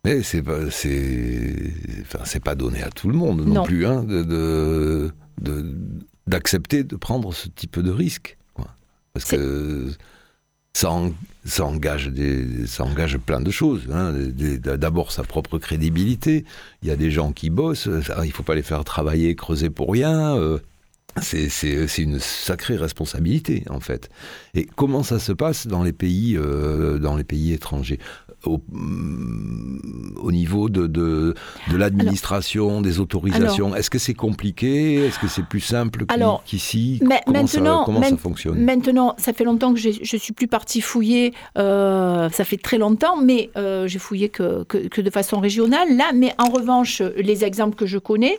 [0.05, 3.63] Mais c'est pas, c'est, enfin, c'est pas donné à tout le monde non, Non.
[3.65, 5.13] plus, hein, de,
[6.27, 8.39] d'accepter de prendre ce type de risque.
[8.55, 8.69] quoi.
[9.13, 9.91] Parce que
[10.73, 11.13] ça, en-
[11.45, 13.83] ça engage des, ça engage plein de choses.
[13.93, 14.15] hein.
[14.77, 16.45] D'abord sa propre crédibilité.
[16.83, 17.89] Il y a des gens qui bossent.
[18.03, 20.37] ça, il faut pas les faire travailler, creuser pour rien.
[20.37, 20.59] euh,
[21.21, 24.11] c'est, c'est, c'est une sacrée responsabilité en fait.
[24.55, 27.99] Et comment ça se passe dans les pays, euh, dans les pays étrangers?
[28.47, 31.35] Au, mm, au niveau de, de,
[31.71, 35.05] de l'administration, des autorisations Est-ce que c'est compliqué?
[35.07, 36.05] Est-ce que c'est plus simple
[36.45, 36.99] qu'ici?
[37.01, 38.59] Comment, maintenant- ça, comment ça main- fonctionne?
[38.65, 41.33] Maintenant, ça fait longtemps que je suis plus partie fouiller.
[41.59, 45.97] euh, ça fait très longtemps, mais euh, j'ai fouillé que, que, que de façon régionale.
[45.97, 48.39] Là, mais en revanche, les exemples que je connais,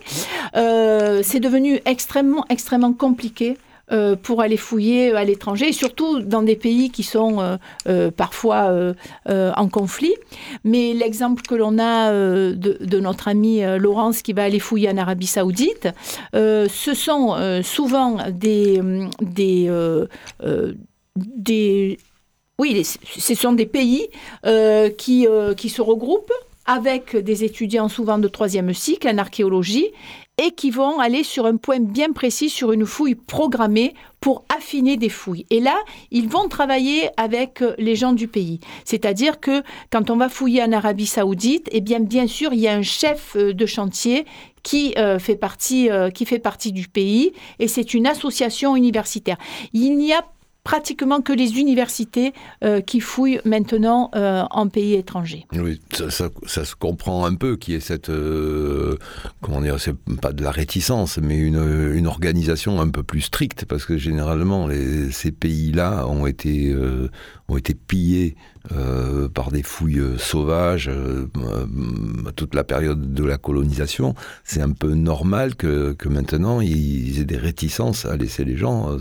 [0.56, 3.56] euh, c'est devenu extrêmement, extrêmement compliqué.
[3.90, 7.56] Euh, pour aller fouiller à l'étranger, surtout dans des pays qui sont euh,
[7.88, 8.94] euh, parfois euh,
[9.28, 10.14] euh, en conflit.
[10.64, 13.28] Mais l'exemple que l'on a euh, de, notre
[13.64, 15.88] euh, Laurence qui va aller fouiller en Arabie Saoudite,
[16.34, 18.80] euh, ce sont euh, souvent des,
[19.20, 20.06] des, euh,
[20.44, 20.74] euh,
[22.58, 22.84] oui, les-
[23.34, 24.08] sont des pays
[24.46, 26.32] euh, qui, euh, qui se regroupent
[26.64, 29.88] avec des étudiants souvent de troisième cycle en archéologie
[30.38, 34.96] et qui vont aller sur un point bien précis, sur une fouille programmée pour affiner
[34.96, 35.46] des fouilles.
[35.50, 35.76] Et là,
[36.10, 38.60] ils vont travailler avec euh, les gens du pays.
[38.84, 42.68] C'est-à-dire que quand on va fouiller en Arabie saoudite, eh bien, bien sûr, il y
[42.68, 44.24] a un chef euh, de chantier
[44.62, 49.36] qui, euh, fait partie, qui fait partie du pays et c'est une association universitaire.
[49.72, 50.24] Il n'y a
[50.64, 55.46] pratiquement que les universités euh, qui fouillent maintenant euh, en pays étrangers.
[55.52, 58.96] Oui, ça, ça- se comprend un peu qu'il y ait cette, euh,
[59.40, 63.84] comment dire, c'est pas de la réticence, mais une, organisation un peu plus stricte, parce
[63.84, 64.68] que généralement,
[65.10, 66.74] ces pays-là ont été,
[67.48, 68.36] ont été pillés
[69.34, 70.90] par des fouilles sauvages
[72.36, 74.14] toute la période de la colonisation.
[74.44, 78.96] C'est un peu normal que, maintenant, ils aient des réticences à laisser les gens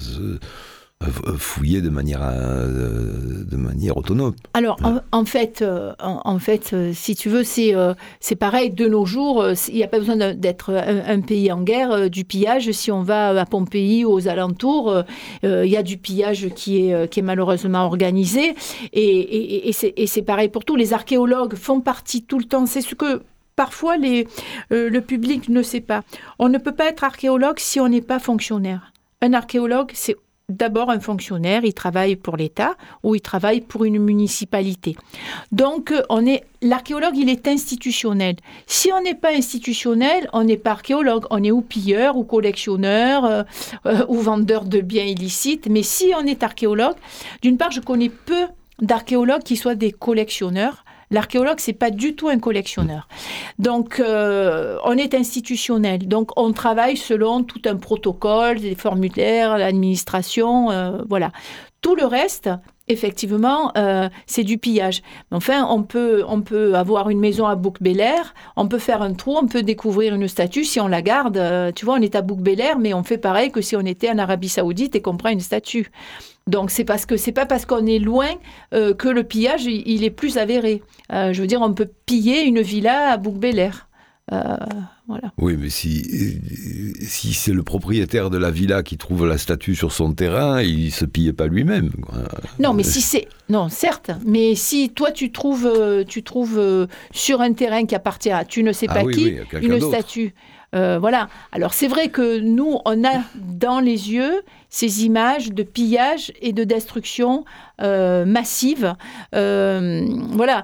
[1.38, 4.34] fouiller de manière, euh, de manière autonome.
[4.54, 4.78] Alors,
[5.12, 7.74] en, fait, euh, en, fait si tu veux, c'est
[8.20, 12.10] c'est pareil, de nos jours, il n'y a pas besoin d'être un, pays en guerre,
[12.10, 12.72] du pillage.
[12.72, 15.04] Si on va à Pompéi ou aux alentours,
[15.44, 18.56] il y a du pillage qui est, qui est malheureusement organisé.
[18.94, 20.76] Et, et, et c'est pareil pour tout.
[20.76, 22.66] Les archéologues font partie tout le temps.
[22.66, 23.22] C'est ce que
[23.56, 24.28] parfois les,
[24.70, 26.04] le public ne sait pas.
[26.40, 28.94] On ne peut pas être archéologue si on n'est pas fonctionnaire.
[29.22, 30.16] Un archéologue, c'est
[30.52, 34.96] d'abord un fonctionnaire, il travaille pour l'État ou il travaille pour une municipalité.
[35.52, 38.36] Donc, euh, on est l'archéologue, il est institutionnel.
[38.68, 43.26] Si on n'est pas institutionnel, on n'est pas archéologue, on est ou pilleur ou collectionneur
[43.26, 43.44] euh,
[43.86, 45.68] euh, ou vendeur de biens illicites.
[45.70, 46.96] Mais si on est archéologue,
[47.42, 48.48] d'une part, je connais peu
[48.82, 50.84] d'archéologues qui soient des collectionneurs.
[51.12, 53.08] L'archéologue, c'est pas du tout un collectionneur.
[53.60, 56.08] Donc, euh, on est institutionnel.
[56.08, 61.32] Donc, on travaille selon tout un protocole, des formulaires, l'administration, euh, voilà.
[61.82, 62.50] Tout le reste,
[62.92, 65.02] effectivement, euh, c'est du pillage.
[65.32, 67.78] Enfin, on peut, on peut avoir une maison à bouc
[68.56, 70.64] on peut faire un trou, on peut découvrir une statue.
[70.64, 71.42] Si on la garde,
[71.76, 72.40] tu vois, on est à bouc
[72.80, 75.40] mais on fait pareil que si on était en Arabie Saoudite et qu'on prend une
[75.40, 75.92] statue.
[76.48, 78.30] Donc c'est parce que c'est pas parce qu'on est loin
[78.74, 80.82] euh, que le pillage il, est plus avéré.
[81.12, 83.36] Euh, je veux dire, on peut piller une villa à bouc
[84.32, 84.56] euh,
[85.12, 85.34] voilà.
[85.38, 86.40] Oui, mais si,
[87.02, 90.92] si c'est le propriétaire de la villa qui trouve la statue sur son terrain, il
[90.92, 91.92] se pille pas lui-même.
[92.60, 97.54] Non, mais si c'est non, certes, mais si toi tu trouves tu trouves sur un
[97.54, 100.34] terrain qui appartient à tu ne sais ah pas qui une statue,
[100.74, 101.28] euh, voilà.
[101.52, 106.54] Alors c'est vrai que nous, on a dans les yeux ces images de pillage et
[106.54, 107.44] de destruction
[107.82, 108.96] euh, massive.
[109.36, 110.64] Euh, voilà,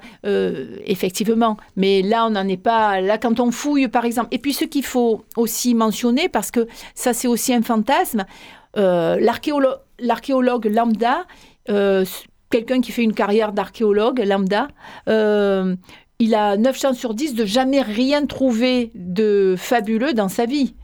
[0.85, 1.57] effectivement.
[1.75, 3.01] Mais là, on n'en est pas.
[3.01, 4.29] Là, quand on fouille, par exemple.
[4.31, 8.25] Et puis, ce qu'il faut aussi mentionner, parce que ça, c'est aussi un fantasme,
[8.75, 11.25] l'archéologue lambda,
[12.49, 14.69] quelqu'un qui fait une carrière d'archéologue lambda,
[16.19, 20.75] il a 9 chances sur 10 de jamais rien trouver de fabuleux dans sa vie.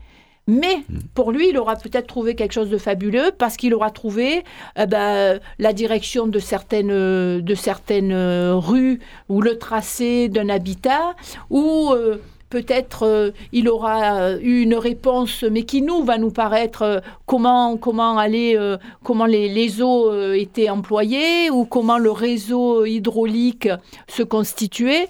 [0.46, 0.98] Mais hmm.
[1.14, 4.44] pour lui, il aura peut-être trouvé quelque chose de fabuleux parce qu'il aura trouvé
[4.76, 8.14] eh ben, la direction de certaines, de certaines
[8.52, 11.14] rues ou le tracé d'un habitat
[11.50, 12.18] ou euh,
[12.50, 17.00] peut-être euh, il aura euh, eu une réponse, mais qui nous va nous paraître euh,
[17.26, 18.58] comment comment aller,
[19.02, 23.68] comment les, les, eaux étaient employées ou comment le réseau hydraulique
[24.08, 25.08] se constituait.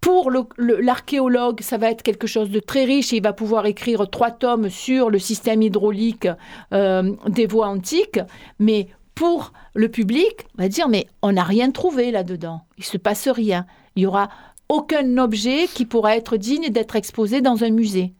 [0.00, 4.08] Pour l'archéologue, ça va être quelque chose de très riche et il va pouvoir écrire
[4.08, 6.26] trois tomes sur le système hydraulique
[6.72, 8.20] des voies antiques.
[8.58, 12.62] Mais pour le public, on va dire, mais on n'a rien trouvé là-dedans.
[12.78, 13.66] Il se passe rien.
[13.94, 14.30] Il y aura
[14.70, 18.14] aucun objet qui pourra être digne d'être exposé dans un musée.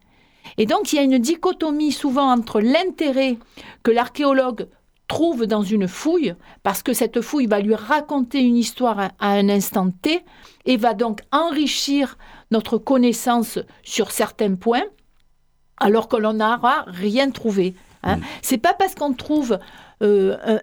[0.59, 3.39] Et donc il y a une dichotomie souvent entre l'intérêt
[3.85, 4.67] que l'archéologue
[5.07, 9.49] trouve dans une fouille, parce que cette fouille va lui raconter une histoire à un
[9.49, 10.25] instant T
[10.67, 12.19] et va donc enrichir
[12.51, 14.85] notre connaissance sur certains points,
[15.79, 17.75] alors que l'on n'aura rien trouvé.
[18.03, 18.17] Hein.
[18.17, 18.23] Mm.
[18.43, 19.59] C'est pas parce qu'on trouve
[20.03, 20.59] euh,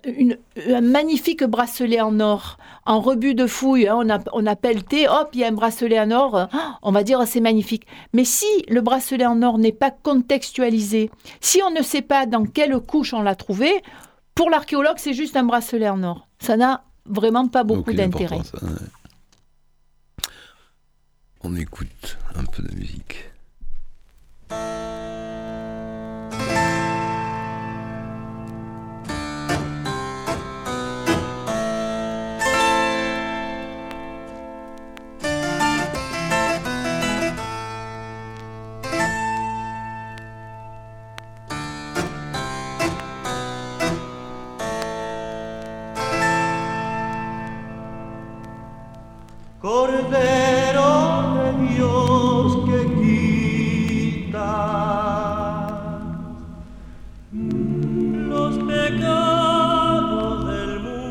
[0.68, 5.30] un, magnifique bracelet en or, en rebut de fouille, hein, on, on, appelle T, hop,
[5.34, 6.48] il y a un bracelet en or,
[6.82, 7.86] on va dire c'est magnifique.
[8.14, 12.46] Mais si le bracelet en or n'est pas contextualisé, si on ne sait pas dans
[12.46, 13.72] quelle couche on l'a trouvé,
[14.34, 16.28] pour l'archéologue, c'est juste un bracelet en or.
[16.40, 18.42] Ça n'a vraiment pas beaucoup d'intérêt.
[21.42, 23.30] On écoute un peu de musique.
[49.68, 50.92] Cordero
[51.36, 52.80] de Dios que
[54.24, 54.52] quita
[58.30, 61.10] los pecados del mundo,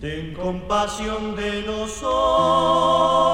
[0.00, 3.27] ten compasión de nosotros.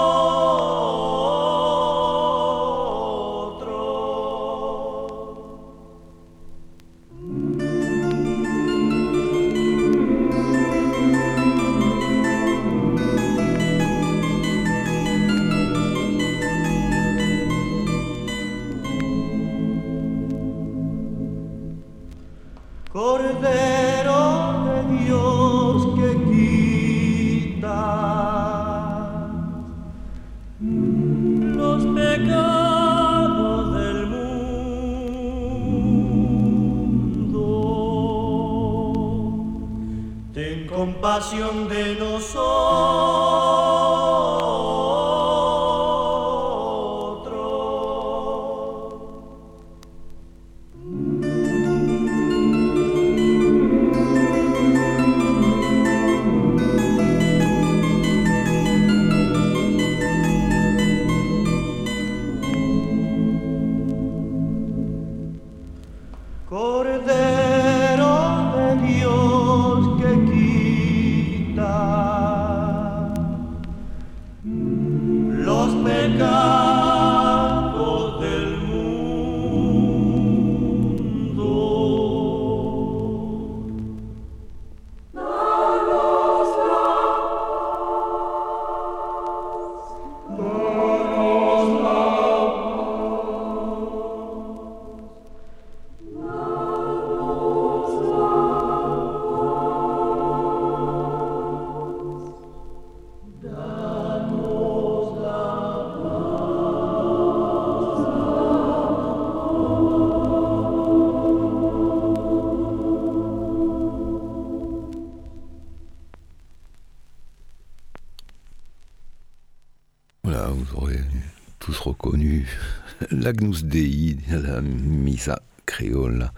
[123.25, 126.31] l'Agnus Dei, la Missa créole,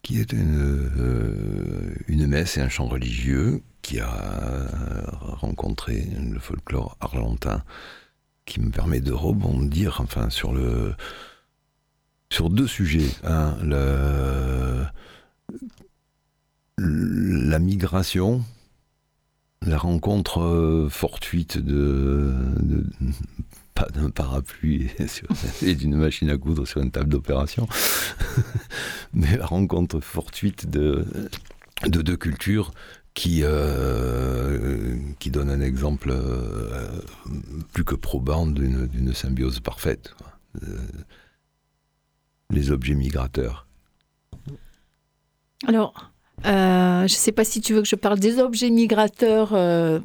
[0.00, 4.66] qui est une, euh, une messe et un chant religieux qui a
[5.20, 7.62] rencontré le folklore argentin,
[8.46, 10.96] qui me permet de rebondir enfin, sur, deux
[12.66, 13.10] sujets.
[13.62, 14.86] Le,
[16.78, 18.42] la migration,
[19.60, 22.32] la rencontre euh, fortuite de
[23.76, 24.90] pas d'un parapluie
[25.62, 27.68] et d'une machine à coudre sur une table d'opération,
[29.14, 31.04] mais la rencontre fortuite de,
[31.86, 32.72] de deux cultures
[33.14, 37.00] qui, euh, qui donne un exemple euh,
[37.72, 40.14] plus que probant d'une symbiose parfaite.
[40.62, 40.78] Euh,
[42.50, 43.66] les objets migrateurs.
[45.66, 46.12] Alors,
[46.44, 50.00] euh, je ne sais pas si tu veux que je parle des objets migrateurs euh,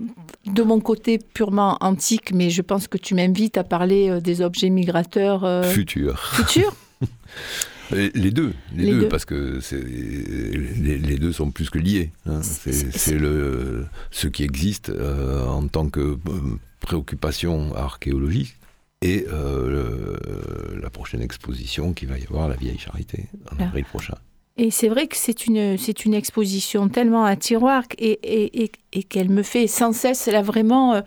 [0.45, 4.41] de mon côté purement antique, mais je pense que tu m'invites à parler euh, des
[4.41, 6.19] objets migrateurs Futur.
[6.19, 6.75] futurs.
[7.95, 9.07] Et Les deux, les, Les deux, deux.
[9.09, 12.11] parce que les, les deux sont plus que liés.
[12.25, 12.39] hein.
[12.41, 16.17] C'est le ce qui existe en tant que
[16.79, 18.55] préoccupation archéologique
[19.01, 20.17] et le-
[20.82, 23.63] la prochaine exposition qui va y avoir à la Vieille Charité en Ah.
[23.65, 24.15] avril prochain.
[24.57, 28.71] Et c'est vrai que c'est une, c'est une exposition tellement à tiroir et, et, et,
[28.91, 31.01] et qu'elle me fait sans cesse là, vraiment euh,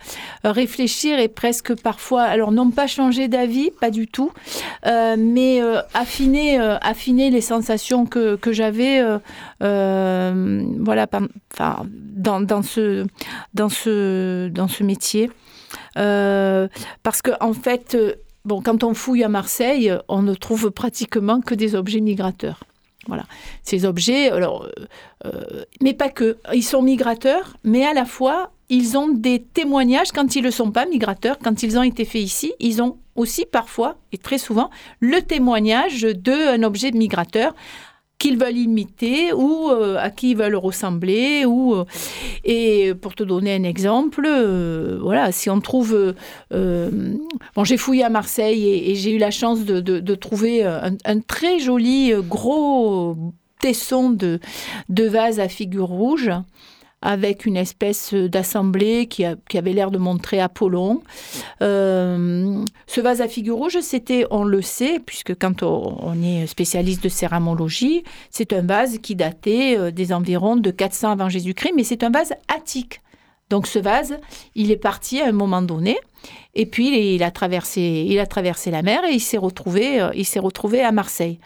[0.44, 4.32] réfléchir et presque parfois, alors non pas changer d'avis, pas du tout,
[4.86, 9.02] euh, mais euh, affiner, affiner les sensations que, que j'avais
[9.60, 11.06] voilà,
[11.52, 13.06] enfin, dans, dans, ce,
[13.52, 15.30] dans, ce, dans ce métier.
[15.94, 17.96] Parce que en fait,
[18.46, 22.60] bon, quand on fouille à Marseille, on ne trouve pratiquement que des objets migrateurs.
[23.06, 23.24] Voilà.
[23.62, 24.46] Ces objets, euh,
[25.24, 26.38] euh, mais pas que.
[26.52, 30.50] Ils sont migrateurs, mais à la fois, ils ont des témoignages quand ils ne le
[30.50, 34.38] sont pas migrateurs, quand ils ont été faits ici, ils ont aussi parfois, et très
[34.38, 37.54] souvent, le témoignage d'un objet migrateur
[38.18, 41.44] qu'ils veulent imiter ou euh, à qui ils veulent ressembler.
[41.44, 41.84] Ou, euh,
[42.44, 46.14] et pour te donner un exemple, euh, voilà, si on trouve...
[46.50, 52.12] bon, j'ai fouillé à Marseille et, j'ai eu la chance de, trouver un, très joli
[52.28, 53.16] gros
[53.60, 54.40] tesson de,
[54.88, 56.30] de vase à figure rouge
[57.04, 61.02] avec une espèce d'assemblée qui, avait l'air de montrer Apollon.
[61.62, 66.46] Euh, ce vase à figure rouge, c'était, on le sait, puisque quand on, on est
[66.46, 71.72] spécialiste de céramologie, c'est un vase qui datait euh, des environs de 400 avant Jésus-Christ,
[71.76, 73.02] mais c'est un vase attique.
[73.50, 74.18] Donc ce vase,
[74.54, 75.98] il est parti à un moment donné,
[76.54, 80.10] et puis il a traversé, il a traversé la mer et il s'est retrouvé, euh,
[80.14, 81.38] il s'est retrouvé à Marseille.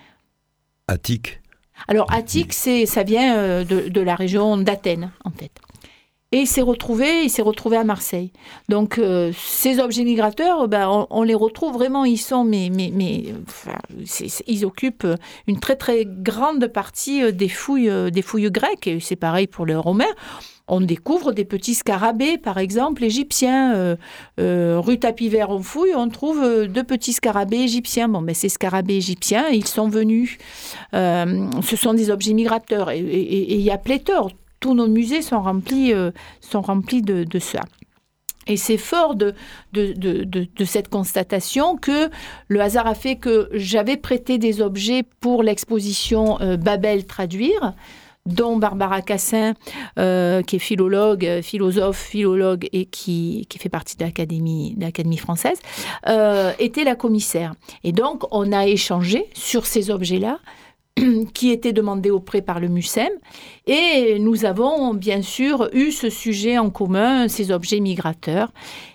[0.87, 1.41] Attique?
[1.87, 5.53] Alors Attique, ça vient euh, de, la région d'Athènes, en fait.
[6.31, 8.33] Et il s'est retrouvé, il s'est retrouvé à Marseille.
[8.69, 12.71] Donc euh, ces objets migrateurs, euh, ben, on, les retrouve vraiment, ils sont, mais,
[14.47, 15.07] ils occupent
[15.47, 18.87] une très très grande partie euh, des fouilles, euh, des fouilles grecques.
[18.87, 20.05] Et c'est pareil pour les Romains.
[20.69, 23.75] On découvre des petits scarabées, par exemple, égyptiens.
[23.75, 23.97] Euh,
[24.39, 28.09] euh, rue Tapis Vert, on fouille, on trouve euh, deux petits scarabées égyptiens.
[28.09, 30.37] Bon, mais ces scarabées égyptiens, ils sont venus.
[30.93, 32.91] Ce sont des objets migrateurs.
[32.91, 34.31] Et il y a pléthore.
[34.61, 35.93] Tous nos musées sont remplis,
[36.41, 37.61] sont remplis de, ça.
[38.47, 39.35] Et c'est fort de,
[40.65, 42.11] cette constatation que
[42.49, 47.75] le hasard a fait que j'avais prêté des objets pour l'exposition Babel traduire,
[48.29, 49.55] dont Barbara Cassin,
[49.99, 54.77] euh, qui est philologue, euh, philosophe, philologue et qui, qui fait partie de l'Académie,
[55.17, 55.59] française,
[56.07, 57.55] euh, était la commissaire.
[57.85, 60.39] Et donc, on a échangé sur ces objets-là
[61.35, 63.11] qui étaient demandés au prêt par le MUSEM.
[63.67, 68.53] Et nous avons bien sûr eu ce sujet en commun, ces objets migrateurs.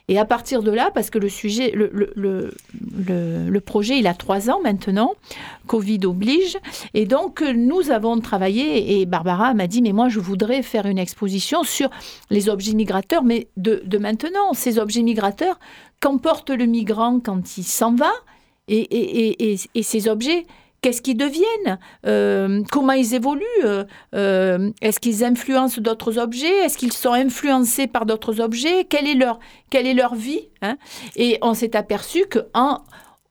[0.09, 4.05] Et à partir de là, parce que le sujet, le, le, le, le- projet, il
[4.07, 5.13] a trois ans maintenant,
[5.67, 6.57] Covid oblige,
[6.93, 10.97] et donc nous avons travaillé, et Barbara m'a dit, mais moi je voudrais faire une
[10.97, 11.89] exposition sur
[12.29, 15.57] les objets migrateurs, mais de, de maintenant, ces objets migrateurs,
[16.01, 18.11] qu'emporte le migrant quand il s'en va,
[18.67, 20.45] et, et, et, et ces objets,
[20.83, 26.77] qu'est-ce qu'ils deviennent Euh, Comment ils évoluent Euh, euh, Est-ce qu'ils influencent d'autres objets Est-ce
[26.77, 29.39] qu'ils sont influencés par d'autres objets quelle est, leur,
[30.13, 30.77] vie hein?
[31.15, 32.77] Et on s'est aperçu en-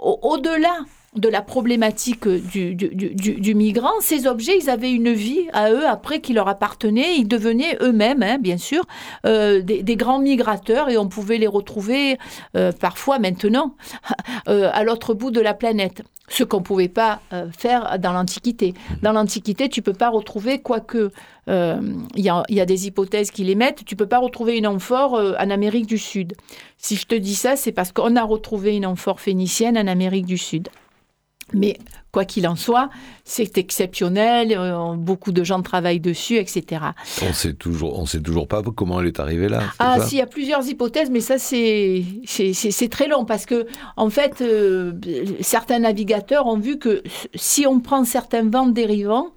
[0.01, 0.77] au- au-delà
[1.17, 5.71] de la problématique du, du, du- du- migrant, ces objets, ils avaient une vie à
[5.71, 7.17] eux après qui leur appartenait.
[7.17, 8.83] Ils devenaient eux-mêmes, hein, bien sûr,
[9.27, 12.17] euh, des, des grands migrateurs et on pouvait les retrouver
[12.57, 13.75] euh, parfois maintenant
[14.49, 16.03] euh, à l'autre bout de la planète.
[16.29, 18.73] Ce qu'on ne pouvait pas euh, faire dans l'Antiquité.
[19.03, 21.11] Dans l'Antiquité, tu peux pas retrouver, quoique
[21.49, 21.81] euh,
[22.17, 25.17] il y, y a des hypothèses qui les mettent, tu peux pas retrouver une amphore
[25.17, 26.33] euh, en Amérique du Sud.
[26.79, 30.25] Si je te dis ça, c'est parce qu'on a retrouvé une amphore phénicienne en Amérique
[30.25, 30.69] du Sud.
[31.55, 31.79] Mais
[32.13, 32.91] quoi qu'il en soit,
[33.25, 36.83] c'est exceptionnel, euh, beaucoup de gens travaillent dessus, etc.
[37.23, 39.63] On sait toujours, on sait toujours pas comment elle est arrivée là.
[39.79, 42.05] Ah, si, il y a plusieurs hypothèses, mais ça, c'est
[42.91, 44.93] très long parce que, en fait, euh,
[45.41, 47.03] certains navigateurs ont vu que
[47.35, 49.29] si on prend certains vents dérivants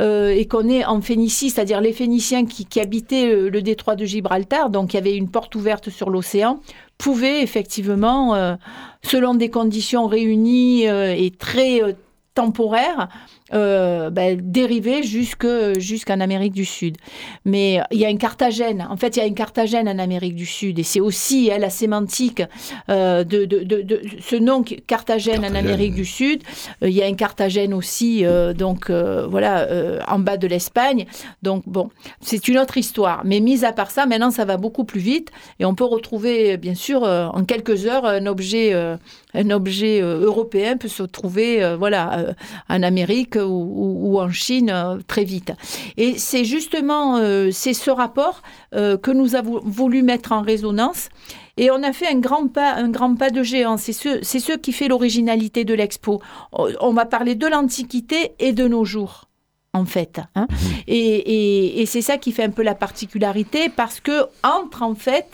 [0.00, 4.04] euh, et qu'on est en Phénicie, c'est-à-dire les Phéniciens qui, qui habitaient le détroit de
[4.04, 6.60] Gibraltar, donc il y avait une porte ouverte sur l'océan,
[7.00, 8.56] pouvaient effectivement, euh,
[9.02, 11.92] selon des conditions réunies euh, et très euh,
[12.34, 13.08] temporaires,
[13.52, 16.96] euh, ben, dériver jusqu'en Amérique du Sud.
[17.44, 18.86] Mais il y a une Carthagène.
[18.90, 20.78] En fait, il y a une Carthagène en Amérique du Sud.
[20.78, 22.42] Et c'est aussi hein, la sémantique
[22.88, 25.54] euh, de, de- de- de ce nom Carthagène, en.
[25.54, 26.42] Amérique du Sud.
[26.82, 30.46] Euh, il y a une Carthagène aussi, euh, donc euh, voilà, euh, en bas de
[30.46, 31.06] l'Espagne.
[31.42, 31.90] Donc bon,
[32.20, 33.22] c'est une autre histoire.
[33.24, 35.30] Mais mis à part ça, maintenant, ça va beaucoup plus vite.
[35.58, 38.96] Et on peut retrouver, bien sûr, euh, en quelques heures, un objet, euh,
[39.34, 42.32] un objet euh, européen peut se trouver, euh, voilà, euh,
[42.68, 45.52] en Amérique ou, ou- ou en Chine euh, très vite.
[45.96, 48.42] Et c'est justement euh, c'est ce rapport
[48.74, 51.08] euh, que nous avons voulu mettre en résonance.
[51.56, 53.76] Et on a fait un grand pas, un grand pas de géant.
[53.76, 56.20] C'est ce, c'est ce qui fait l'originalité de l'expo.
[56.52, 59.26] On on va parler de l'Antiquité et de nos jours.
[59.72, 60.48] En fait, hein.
[60.88, 64.96] et, et- et c'est ça qui fait un peu la particularité parce que entre en
[64.96, 65.26] fait,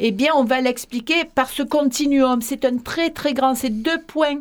[0.00, 2.40] eh bien, on va l'expliquer par ce continuum.
[2.42, 4.40] C'est un très très grand, c'est deux points.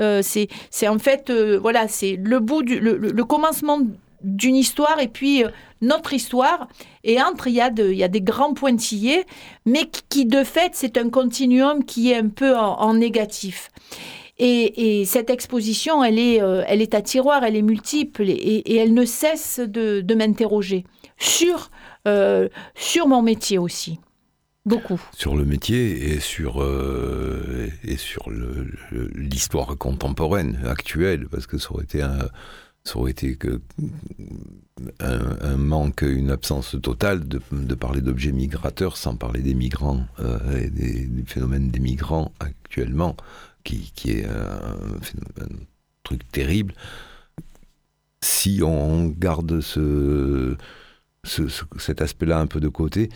[0.00, 3.78] Euh, c'est, en fait, euh, voilà, c'est le bout le, commencement
[4.22, 5.48] d'une histoire et puis euh,
[5.80, 6.68] notre histoire.
[7.04, 9.24] Et entre, il y, a y a des grands pointillés,
[9.66, 13.70] mais qui, de fait, c'est un continuum qui est un peu en, négatif.
[14.38, 18.92] Et, et cette exposition, elle est, elle est à tiroir, elle est multiple et, elle
[18.92, 20.84] ne cesse de, m'interroger
[21.18, 21.70] sur,
[22.74, 24.00] sur mon métier aussi.
[24.66, 25.00] Beaucoup.
[25.14, 28.30] Sur le métier et sur, euh, et sur
[29.14, 32.28] l'histoire contemporaine, actuelle, parce que ça aurait été un,
[32.84, 33.36] ça aurait été
[35.00, 40.70] un, manque, une absence totale de, parler d'objets migrateurs sans parler des migrants euh, et
[40.70, 43.16] des, des phénomènes des migrants actuellement,
[43.64, 44.76] qui, est un,
[46.04, 46.74] truc terrible.
[48.22, 50.56] Si on garde ce,
[51.24, 53.08] ce- ce- cet aspect-là un peu de côté,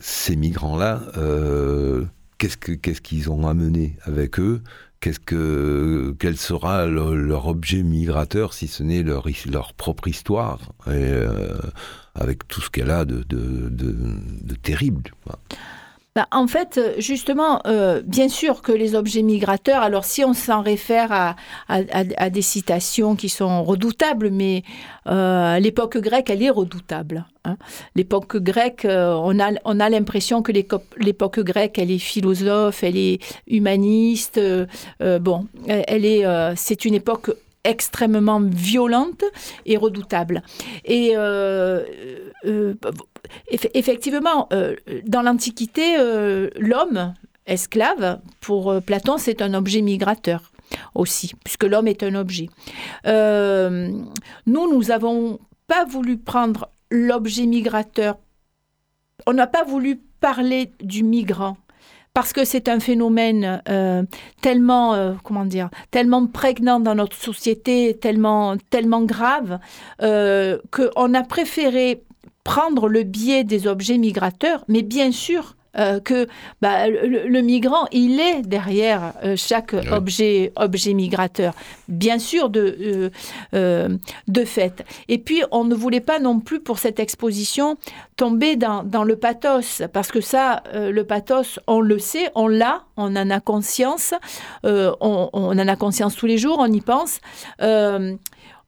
[0.00, 2.04] ces migrants-là, euh,
[2.38, 4.62] qu'est-ce que- qu'est-ce qu'ils ont amené avec eux?
[5.00, 10.58] Qu'est-ce que, quel sera le- leur objet migrateur si ce n'est leur, leur propre histoire?
[10.88, 11.56] Euh,
[12.14, 13.68] avec tout ce qu'elle a de, de,
[14.56, 15.04] terrible.
[16.18, 20.34] Bah, en fait, euh, justement, euh, bien sûr que les objets migrateurs, alors si on
[20.34, 21.36] s'en réfère
[21.68, 24.64] à, des citations qui sont redoutables, mais
[25.06, 27.24] euh, l'époque grecque, elle est redoutable.
[27.44, 27.56] hein.
[27.94, 33.20] L'époque grecque, on a, on a l'impression que l'époque grecque, elle est philosophe, elle est
[33.46, 34.40] humaniste.
[35.20, 36.24] bon, elle est,
[36.56, 37.30] c'est une époque
[37.62, 39.22] extrêmement violente
[39.66, 40.42] et redoutable.
[40.84, 41.14] Et
[43.50, 47.14] effectivement, euh, dans l'Antiquité, euh, l'homme,
[47.46, 50.52] esclave, pour euh, Platon, c'est un objet migrateur
[50.94, 52.48] aussi, puisque l'homme est un objet.
[53.06, 58.18] Nous, nous n'avons pas voulu prendre l'objet migrateur.
[59.26, 61.56] On n'a pas voulu parler du migrant.
[62.12, 63.62] Parce que c'est un phénomène
[64.42, 69.60] tellement, comment dire, tellement prégnant dans notre société, tellement, tellement grave,
[70.00, 72.02] qu'on a préféré
[72.52, 75.42] prendre le biais des objets migrateurs, mais bien sûr
[75.76, 76.26] euh, que
[76.62, 79.86] bah, le, le migrant, il est derrière euh, chaque Oui.
[80.00, 81.52] objet, objet migrateur,
[81.88, 82.64] bien sûr de,
[83.54, 83.88] euh,
[84.38, 84.76] de fait.
[85.08, 87.76] Et puis, on ne voulait pas non plus pour cette exposition
[88.16, 92.84] tomber dans, dans le pathos, parce que ça, le pathos, on le sait, on l'a,
[92.96, 94.14] on en a conscience,
[94.64, 97.20] on, on en a conscience tous les jours, on y pense.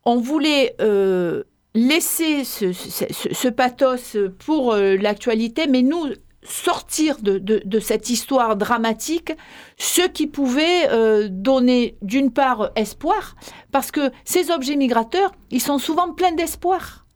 [0.07, 1.43] On voulait euh,
[1.75, 6.07] laisser ce, ce- pathos pour euh, l'actualité, mais nous
[6.43, 9.33] sortir de, de- cette histoire dramatique
[9.79, 13.37] ce qui pouvait euh, donner d'une part espoir,
[13.73, 17.07] parce que ces objets migrateurs, ils sont souvent pleins d'espoir.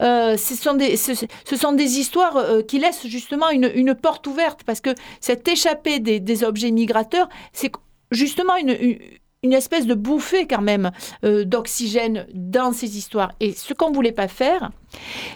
[0.00, 1.14] Euh, ce, sont des, ce,
[1.54, 4.90] sont des histoires qui laissent justement une, une porte ouverte, parce que
[5.20, 7.70] cette échappée des, des objets migrateurs, c'est
[8.10, 8.98] justement une,
[9.42, 10.92] une espèce de bouffée quand même
[11.24, 13.32] euh, d'oxygène dans ces histoires.
[13.40, 14.70] Et ce qu'on voulait pas faire,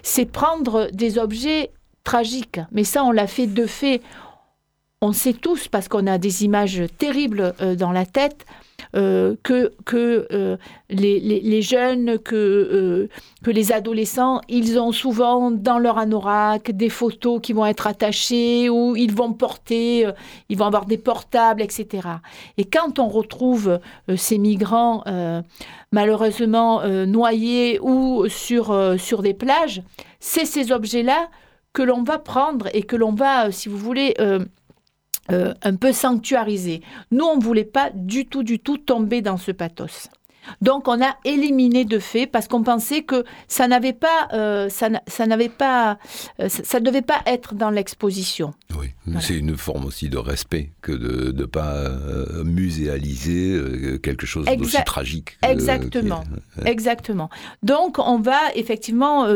[0.02, 1.72] c'est prendre des objets
[2.04, 2.60] tragiques.
[2.70, 4.00] Mais ça, on l'a fait de fait.
[5.02, 8.46] On sait tous, parce qu'on a des images terribles euh, dans la tête,
[8.94, 10.56] euh, que, que euh,
[10.88, 13.06] les, jeunes, que,
[13.44, 18.70] que les adolescents, ils ont souvent dans leur anorak des photos qui vont être attachées
[18.70, 20.10] ou ils vont porter,
[20.48, 22.08] ils vont avoir des portables, etc.
[22.56, 23.80] Et quand on retrouve
[24.16, 25.04] ces migrants
[25.92, 29.82] malheureusement noyés ou sur, sur des plages,
[30.20, 31.28] c'est ces objets-là
[31.74, 34.14] que l'on va prendre et que l'on va, si vous voulez,
[35.32, 36.82] euh, un peu sanctuariser.
[37.10, 40.08] Nous, on ne voulait pas du tout, du tout tomber dans ce pathos.
[40.60, 44.88] Donc, on a éliminé de fait parce qu'on pensait que ça n'avait pas, euh, ça,
[44.88, 45.98] n'a- ça n'avait pas,
[46.40, 48.54] euh, ça, ça devait pas être dans l'exposition.
[48.78, 49.20] Oui, Voilà.
[49.22, 51.90] c'est une forme aussi de respect que de ne pas
[52.44, 53.60] muséaliser
[54.02, 55.36] quelque chose d'aussi tragique.
[55.42, 56.22] que- Exactement.
[56.62, 57.28] qui Exactement.
[57.62, 59.26] Donc, on va effectivement,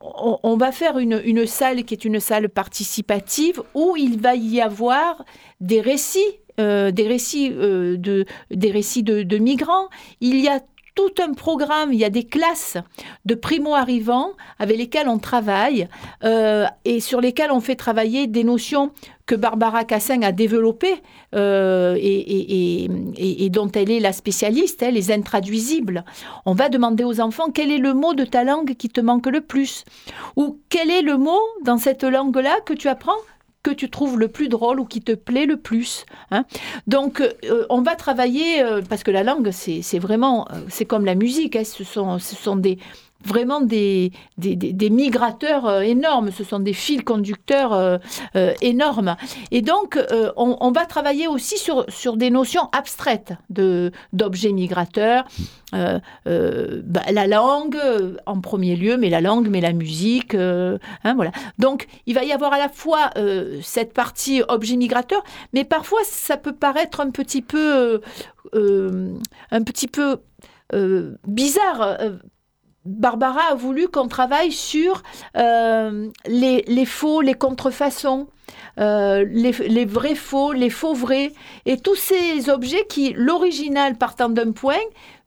[0.00, 5.24] on, va faire une, salle qui est une salle participative où il va y avoir
[5.60, 9.88] des récits, euh, des récits, euh, de, des récits de migrants.
[10.20, 10.60] Il y a
[10.96, 12.78] tout un programme, il y a des classes
[13.26, 15.88] de primo-arrivants avec lesquels on travaille
[16.24, 18.90] euh, et sur lesquels on fait travailler des notions
[19.26, 21.02] que Barbara Cassin a développées
[21.34, 26.04] euh, et dont elle est la spécialiste, hein, les intraduisibles.
[26.46, 29.26] On va demander aux enfants quel est le mot de ta langue qui te manque
[29.26, 29.84] le plus?
[30.36, 33.20] Ou quel est le mot dans cette langue-là que tu apprends?
[33.66, 36.06] Que tu trouves le plus drôle ou qui te plaît le plus.
[36.30, 36.44] hein.
[36.86, 41.04] Donc, euh, on va travailler, euh, parce que la langue, c'est vraiment, euh, c'est comme
[41.04, 42.78] la musique, hein, ce, sont, ce sont des
[43.26, 47.98] vraiment des, des, des- migrateurs euh, énormes, ce sont des fils conducteurs euh,
[48.36, 49.16] euh, énormes.
[49.50, 49.98] Et donc,
[50.36, 53.32] on, va travailler aussi sur, sur des notions abstraites
[54.12, 55.24] d'objets migrateurs.
[55.72, 57.78] Bah, la langue
[58.26, 60.78] en premier lieu, mais la langue, mais la musique, hein,
[61.14, 61.32] voilà.
[61.58, 63.10] Donc, il va y avoir à la fois
[63.62, 65.22] cette partie objet migrateur,
[65.52, 68.00] mais parfois ça peut paraître un petit peu,
[68.54, 70.20] un petit peu
[71.26, 71.98] bizarre.
[72.86, 75.02] Barbara a voulu qu'on travaille sur
[75.36, 78.28] euh, les, faux, les contrefaçons,
[78.78, 81.32] euh, les, les vrais faux, les faux vrais,
[81.66, 84.74] et tous ces objets qui, l'original partant d'un point,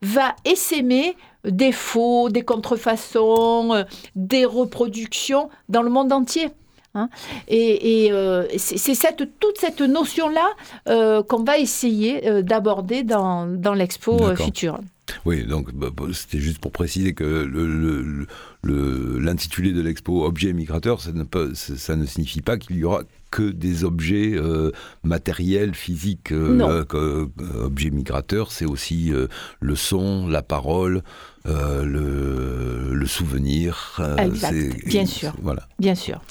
[0.01, 3.83] va essaimer des faux, des contrefaçons, euh,
[4.15, 6.49] des reproductions dans le monde entier.
[6.95, 7.09] Hein.
[7.47, 10.49] et et, euh, c'est cette, toute cette notion-là
[10.87, 14.79] euh, qu'on va essayer euh, d'aborder dans, dans l'expo future.
[15.25, 18.27] Oui, donc bah, bah, c'était juste pour préciser que le- le-
[18.61, 22.77] le- l'intitulé de l'expo Objet migrateur, ça ne, peut- ça ça ne signifie pas qu'il
[22.77, 24.71] y aura que des objets euh,
[25.03, 26.31] matériels, physiques.
[26.31, 26.69] euh, Non.
[26.69, 29.11] euh, que- euh, objet migrateur, c'est aussi
[29.59, 31.01] le son, la parole,
[31.45, 33.99] le, le souvenir.
[34.17, 34.53] Exact,
[34.85, 35.33] bien sûr.
[35.41, 35.67] Voilà.
[35.79, 36.21] Bien sûr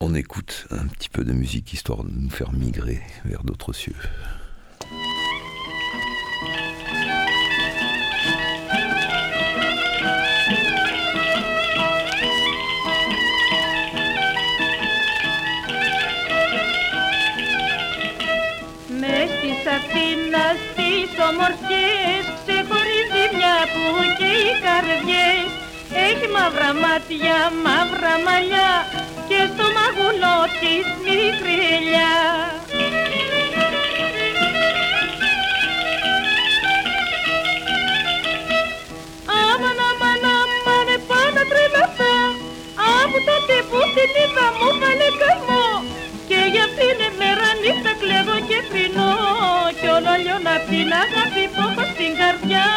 [0.00, 3.96] On écoute un petit peu de musique histoire de nous faire migrer vers d'autres cieux.
[19.00, 23.84] Μες της Αθήνας τις ομορφιές ξεχωρίζει μια που
[24.18, 25.59] και οι καρδιές
[25.93, 28.71] έχει μαύρα μάτια, μαύρα μαλλιά
[29.29, 32.13] και στο μαγουλό της μικρή ελιά.
[39.39, 42.15] Άμαν, άμαν, άμαν, πάνω τρελαθώ.
[42.99, 45.67] Από τότε που την είδα μου βάλε καημό.
[46.29, 49.13] Και για αυτήν μέρα νύχτα κλαίω και κρινώ.
[49.79, 52.67] Κι όλο λιώνω απ' την αγάπη που έχω στην καρδιά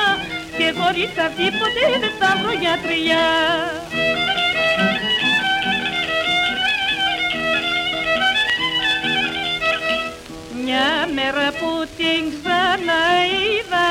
[0.59, 3.27] Και χωρίς αυτή ποτέ δεν θα βρω γιατριά.
[10.65, 13.91] Μια μέρα που την ξαναείδα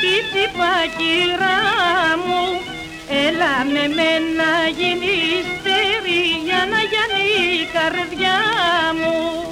[0.00, 1.60] Της είπα κυρά
[2.26, 2.44] μου
[3.26, 7.26] Έλα με μένα γίνεις τερί Για να γιάνει
[7.60, 8.38] η καρδιά
[9.00, 9.45] μου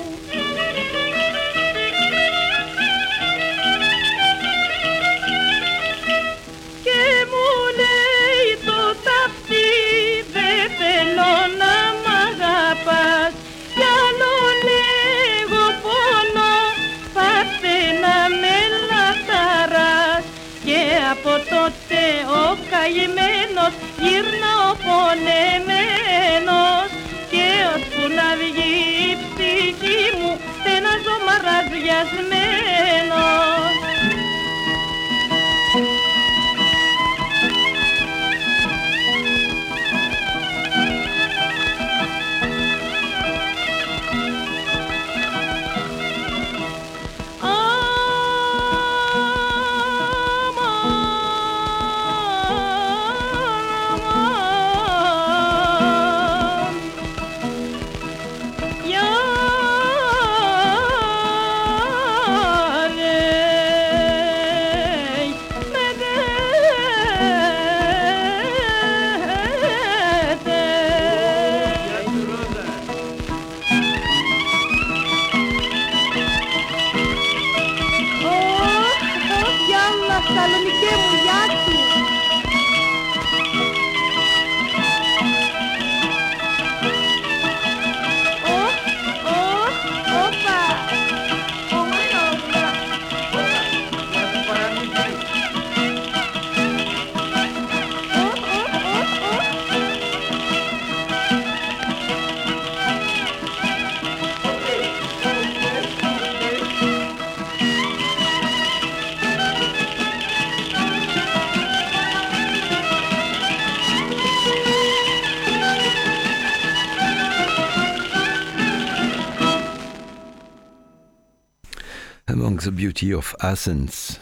[122.95, 124.21] Beauty of Athens,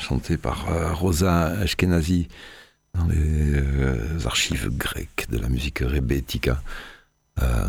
[0.00, 2.26] chanté par euh, Rosa Ashkenazi
[2.94, 6.60] dans les euh, archives grecques de la musique rebética.
[7.40, 7.64] Euh,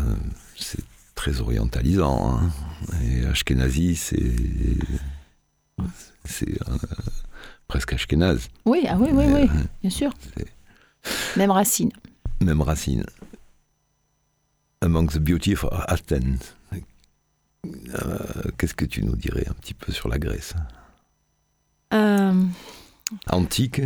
[0.58, 0.82] c'est
[1.14, 2.36] très orientalisant.
[2.36, 2.50] hein.
[3.00, 4.34] Et Ashkenazi, c'est.
[6.24, 6.76] C'est euh,
[7.68, 8.48] presque Ashkenaz.
[8.64, 9.48] Oui, ah oui, oui, oui,
[9.82, 10.10] bien sûr.
[11.36, 11.92] Même racine.
[12.40, 13.04] Même racine.
[14.80, 16.56] Among the Beauty of Athens.
[17.66, 20.54] Euh, Qu'est-ce que tu nous dirais un petit peu sur la Grèce
[21.92, 22.32] Euh,
[23.28, 23.82] antique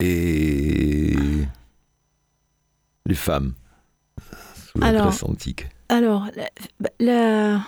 [0.00, 1.14] et
[3.06, 3.54] les femmes
[4.72, 5.66] sous la Alors, Grèce antique.
[5.88, 6.48] alors, la,
[7.00, 7.60] la,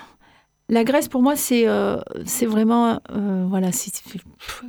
[0.69, 3.01] la Grèce, pour moi, c'est euh, c'est vraiment.
[3.11, 3.71] euh, voilà,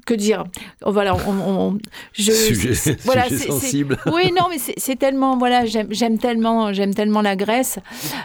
[0.05, 0.43] que dire?
[0.85, 1.79] Voilà, on, on- on-
[2.13, 3.97] je, sujet voilà, sujet sensible.
[4.07, 7.79] Oui, non, mais c'est tellement, voilà, j'aime j'aime tellement, j'aime tellement la Grèce.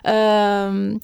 [0.06, 0.96] Euh,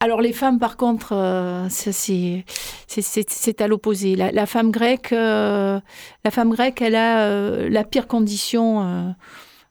[0.00, 4.14] alors les femmes, par contre, euh, c'est à l'opposé.
[4.14, 5.80] La, la femme grecque, euh,
[6.24, 9.14] la femme grecque, elle a euh, la pire condition.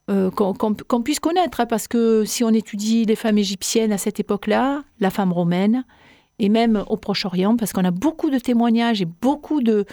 [0.08, 4.84] qu'on puisse connaître, hein, parce que si on étudie les femmes égyptiennes à cette époque-là,
[5.00, 5.86] la femme romaine,
[6.40, 9.86] et même au Proche-Orient, parce qu'on a beaucoup de témoignages et beaucoup de,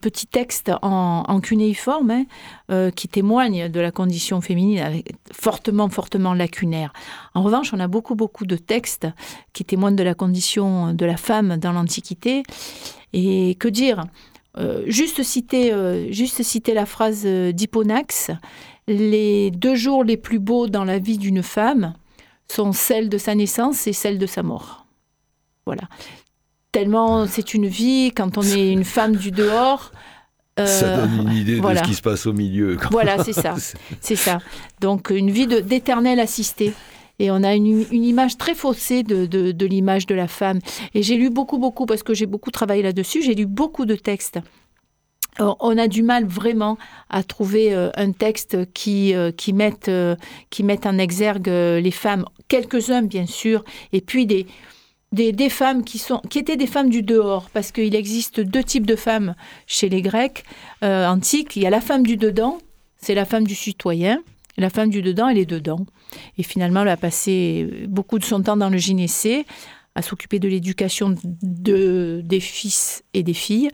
[0.00, 2.24] petits textes en, cunéiforme hein,
[2.70, 6.92] euh, qui témoignent de la condition féminine avec, fortement, fortement lacunaire.
[7.34, 9.06] En revanche, on a beaucoup, beaucoup de textes
[9.52, 12.42] qui témoignent de la condition de la femme dans l'Antiquité.
[13.12, 14.04] Et que dire
[14.58, 18.30] Euh, juste, citer, euh, juste citer la phrase d'Hipponax,
[18.88, 21.94] les deux jours les plus beaux dans la vie d'une femme
[22.50, 24.86] sont celles de sa naissance et celles de sa mort.
[25.66, 25.82] Voilà.
[26.72, 29.92] Tellement c'est une vie, quand on est une femme du dehors.
[30.58, 31.80] euh, Ça donne une idée voilà.
[31.80, 32.76] de ce qui se passe au milieu.
[32.90, 33.54] Voilà, c'est ça.
[34.00, 34.38] C'est ça.
[34.80, 36.72] Donc une vie d'éternel assisté.
[37.18, 40.58] Et on a une, une image très faussée de, de- de l'image de la femme.
[40.92, 43.94] Et j'ai lu beaucoup, beaucoup, parce que j'ai beaucoup travaillé là-dessus, j'ai lu beaucoup de
[43.94, 44.38] textes.
[45.38, 46.78] On a du mal vraiment
[47.10, 50.16] à trouver euh, un texte qui, euh, mette, euh,
[50.50, 54.46] qui mette en exergue les femmes, quelques-uns bien sûr, et puis des,
[55.12, 58.64] des, des femmes qui, sont, qui étaient des femmes du dehors, parce qu'il existe deux
[58.64, 59.34] types de femmes
[59.66, 60.44] chez les Grecs
[60.82, 61.56] antiques.
[61.56, 62.58] Il y a la femme du dedans,
[62.96, 64.22] c'est la femme du citoyen.
[64.58, 65.84] La femme du dedans, elle est dedans.
[66.38, 69.44] Et finalement, elle a passé beaucoup de son temps dans le gynécée,
[69.96, 73.70] à s'occuper de l'éducation de, des fils et des filles.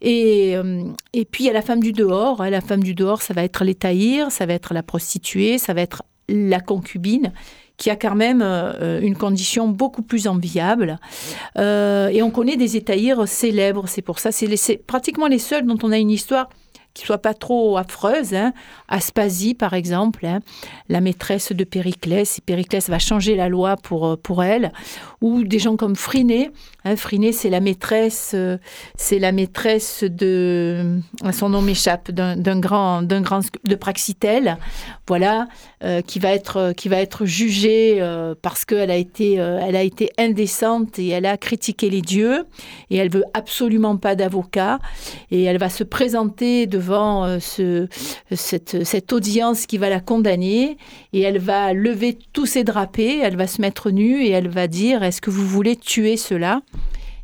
[0.00, 2.42] Et, euh, et puis, il y a la femme du dehors.
[2.44, 5.82] La femme du dehors, ça va être l'étaïr, ça va être la prostituée, ça va
[5.82, 7.32] être la concubine
[7.76, 10.98] qui a quand même euh, une condition beaucoup plus enviable.
[11.58, 15.78] Euh, et on connaît des étaïrs célèbres, c'est pour ça, c'est pratiquement les seuls dont
[15.82, 16.48] on a une histoire
[16.96, 18.32] qui soit pas trop affreuse.
[18.32, 18.52] Hein.
[18.88, 20.40] Aspasie, par exemple, hein,
[20.88, 24.72] la maîtresse de Périclès, et Périclès va changer la loi pour, euh, pour elle.
[25.20, 26.50] Ou des gens comme Phryné.
[26.86, 26.94] Hein.
[27.32, 28.58] C'est la maîtresse, euh,
[28.96, 34.56] c'est la maîtresse de, euh, son nom m'échappe, d'un grand, d'un grand, de Praxitèle,
[35.08, 35.48] voilà,
[35.82, 38.02] euh, qui va être, qui va être jugée
[38.42, 42.44] parce qu'elle a été, elle a été indécente et elle a critiqué les dieux
[42.90, 44.78] et elle veut absolument pas d'avocat
[45.30, 47.88] et elle va se présenter devant ce,
[48.32, 50.76] cette, cette audience qui va la condamner
[51.12, 54.66] et elle va lever tous ses drapés, elle va se mettre nue et elle va
[54.66, 56.60] dire est-ce que vous voulez tuer cela?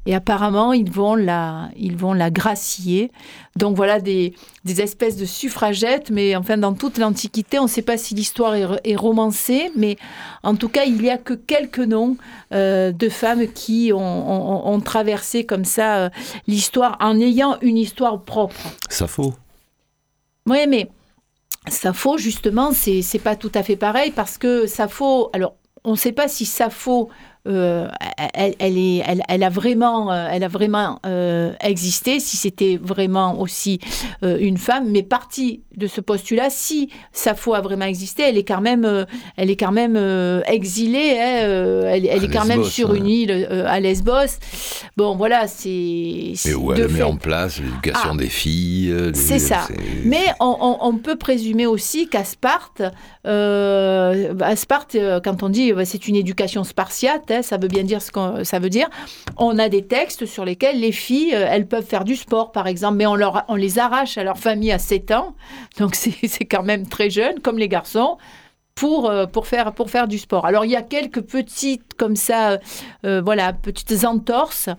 [0.06, 3.12] Et apparemment, ils vont la, ils vont la gracier.
[3.56, 4.34] Donc voilà des,
[4.64, 8.54] des espèces de suffragettes, mais enfin dans toute l'Antiquité, on ne sait pas si l'histoire
[8.54, 9.96] est, est romancée, mais
[10.42, 12.16] en tout cas, il n'y a que quelques noms
[12.52, 16.10] euh, de femmes qui ont, ont- ont traversé comme ça euh,
[16.48, 18.56] l'histoire en ayant une histoire propre.
[18.88, 19.34] Sappho.
[20.46, 20.88] Oui, mais
[21.68, 25.96] Sappho, justement, c'est c'est pas tout à fait pareil parce que Sappho, alors on ne
[25.96, 27.08] sait pas si Sappho,
[27.48, 27.88] euh,
[28.34, 32.78] elle, elle est, elle, elle a vraiment, euh, elle a vraiment euh, existé, si c'était
[32.80, 33.80] vraiment aussi
[34.22, 38.44] euh, une femme, mais partie de ce postulat, si Sappho a vraiment existé, elle est
[38.44, 39.96] quand même, elle est quand même
[40.46, 42.98] exilée, hein, elle, est quand même sur ouais.
[42.98, 44.38] une île à Lesbos.
[44.96, 45.68] Bon, voilà, c'est.
[45.70, 48.16] Et où elle met fait- en place l'éducation Ah.
[48.16, 48.94] des filles.
[49.14, 49.66] C'est ça.
[50.04, 52.82] Mais on, on- on peut présumer aussi qu'à Sparte,
[53.24, 58.02] à Sparte, euh, quand on dit euh, c'est une éducation spartiate, ça veut bien dire
[58.02, 58.90] ce que ça veut dire.
[59.38, 62.66] On a des textes sur lesquels les filles, euh, elles peuvent faire du sport, par
[62.66, 65.34] exemple, mais on, leur, on les arrache à leur famille à 7 ans,
[65.78, 68.18] donc c'est quand même très jeune, comme les garçons.
[68.74, 70.46] Pour, euh, pour, faire, pour faire du sport.
[70.46, 72.58] Alors, il y a quelques petites, comme ça,
[73.04, 74.70] euh, voilà, petites entorses,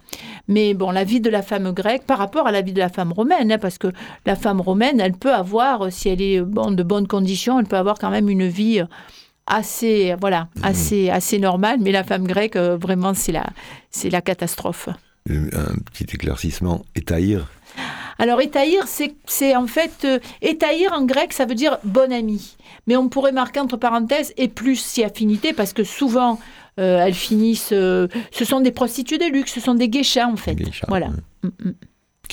[0.47, 2.89] mais bon, la vie de la femme grecque par rapport à la vie de la
[2.89, 3.89] femme romaine, hein, parce que
[4.25, 7.77] la femme romaine, elle peut avoir, si elle est bon, de bonnes conditions, elle peut
[7.77, 8.83] avoir quand même une vie
[9.47, 11.77] assez, voilà, assez, assez normale.
[11.81, 13.45] Mais la femme grecque, euh, vraiment, c'est la,
[13.91, 14.89] c'est la catastrophe.
[15.29, 16.83] Un petit éclaircissement.
[16.95, 17.47] Étaïr
[18.19, 20.03] Alors, étaïr, c'est c'est en fait.
[20.05, 22.57] euh, étaïr en grec, ça veut dire bon ami.
[22.87, 26.39] Mais on pourrait marquer entre parenthèses et plus si affinité, parce que souvent,
[26.79, 27.69] euh, elles finissent.
[27.71, 30.55] euh, ce sont des prostituées de luxe, ce sont des geishas, en fait.
[30.55, 31.07] Geisha, Voilà.
[31.07, 31.49] ouais.
[31.49, 31.73] Mm, mm.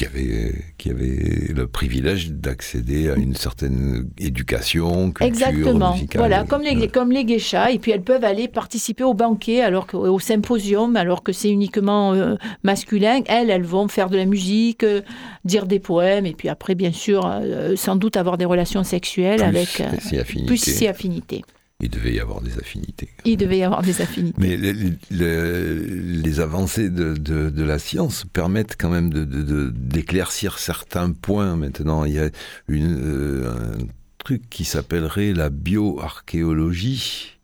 [0.00, 5.92] Qui avait, qui avait le privilège d'accéder à une certaine éducation, culture Exactement.
[5.92, 6.20] musicale.
[6.20, 7.70] Voilà, comme les, comme les geishas.
[7.72, 11.50] Et puis elles peuvent aller participer au banquet, alors que, au symposium, alors que c'est
[11.50, 13.20] uniquement euh, masculin.
[13.26, 15.02] Elles, elles vont faire de la musique, euh,
[15.44, 19.40] dire des poèmes, et puis après, bien sûr, euh, sans doute avoir des relations sexuelles
[19.40, 19.82] Plus avec.
[20.00, 20.46] si affinité.
[20.46, 21.42] plus si affinités.
[21.82, 23.08] Il devait y avoir des affinités.
[23.24, 24.36] Il devait y avoir des affinités.
[24.38, 24.72] Mais les,
[25.10, 25.84] les-
[26.22, 31.56] les avancées de, de- de la science permettent quand même de- d'éclaircir certains points.
[31.56, 32.28] Maintenant, il y a
[32.68, 33.78] une, euh, un
[34.18, 37.38] truc qui s'appellerait la bioarchéologie,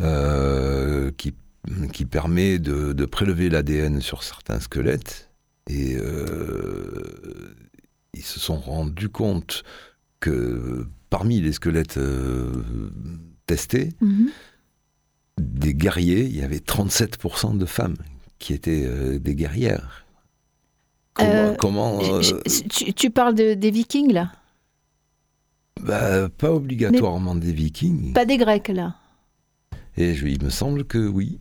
[0.00, 1.34] euh, qui,
[1.92, 5.30] qui permet de, prélever l'ADN sur certains squelettes.
[5.68, 7.54] Et euh,
[8.14, 9.62] ils se sont rendus compte
[10.20, 11.98] que parmi les squelettes
[13.46, 14.30] testés, Mhm.
[15.40, 17.96] des guerriers, il y avait 37% de femmes
[18.38, 20.04] qui étaient euh, des guerrières.
[21.14, 24.32] Comment, Euh, comment, euh, Je- tu, tu parles de- des Vikings, là?
[25.80, 28.12] Bah, Pas obligatoirement des vikings.
[28.12, 28.96] Pas des Grecs, là
[29.96, 31.38] Et je- il me semble que oui.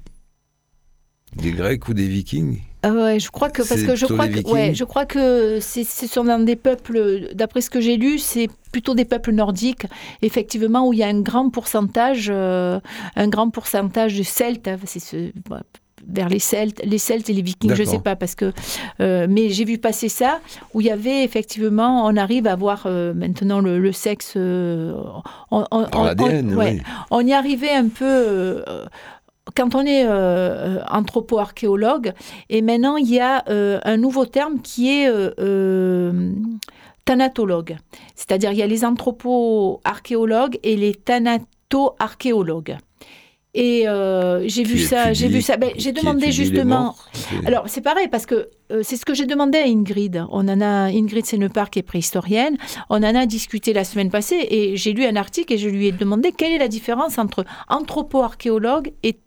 [1.36, 4.73] Des Grecs ou des vikings ouais, je crois que parce que je crois que ouais,
[4.73, 8.49] je crois que c'est ce sont dans des peuples d'après ce que j'ai lu, c'est
[8.71, 9.86] plutôt des peuples nordiques
[10.21, 12.79] effectivement où il y a un grand pourcentage euh,
[13.15, 15.61] un grand pourcentage de Celtes, hein, c'est ce bah,
[16.07, 17.93] vers les Celtes, les Celtes et les Vikings, je D'accord.
[17.93, 18.51] sais pas parce que
[18.99, 20.39] euh, mais j'ai vu passer ça
[20.73, 24.93] où il y avait effectivement on arrive à voir euh, maintenant le, le sexe euh,
[25.51, 26.82] on, ouais, oui.
[27.11, 28.63] on y arrivait un peu
[29.56, 32.14] quand on est euh, anthropo-archéologue,
[32.49, 36.32] et maintenant il y a euh, un nouveau terme qui est euh, euh,
[37.06, 37.78] thanatologue.
[38.16, 42.78] C'est-à-dire il y a les anthropo-archéologues et les thanato-archéologues.
[43.54, 45.58] Et euh, j'ai vu ça, j'ai vu ça.
[45.58, 46.95] Ben, j'ai demandé justement.
[47.45, 50.26] Alors, c'est pareil, parce que euh, c'est ce que j'ai demandé à Ingrid.
[50.30, 52.58] On en a, Ingrid Sénepar, qui est préhistorienne,
[52.89, 55.88] on en a discuté la semaine passée et j'ai lu un article et je lui
[55.88, 59.18] ai demandé quelle est la différence entre anthropo-archéologue et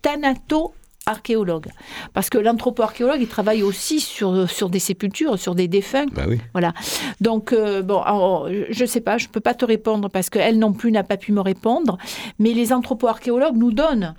[1.05, 1.69] thanato-archéologue.
[2.13, 6.07] Parce que l'anthropo-archéologue, il travaille aussi sur, sur des sépultures, sur des défunts.
[6.13, 6.41] Bah oui.
[7.21, 10.31] Donc, euh, bon, alors, je ne sais pas, je ne peux pas te répondre parce
[10.31, 11.99] qu'elle non plus n'a pas pu me répondre.
[12.39, 14.15] Mais les anthropo-archéologues nous donnent,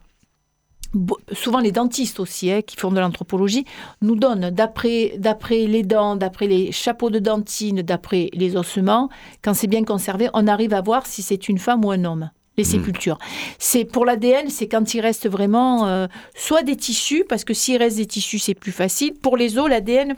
[1.33, 3.65] souvent les dentistes aussi, hein, qui font de l'anthropologie,
[4.01, 5.17] nous donnent, d'après
[5.49, 9.09] les dents, d'après les chapeaux de dentine, d'après les ossements,
[9.41, 12.29] quand c'est bien conservé, on arrive à voir si c'est une femme ou un homme.
[12.57, 13.17] Les sépultures.
[13.59, 17.77] C'est pour l'ADN, c'est quand il reste vraiment euh, soit des tissus, parce que s'il
[17.77, 19.13] reste des tissus, c'est plus facile.
[19.13, 20.15] Pour les os, l'ADN,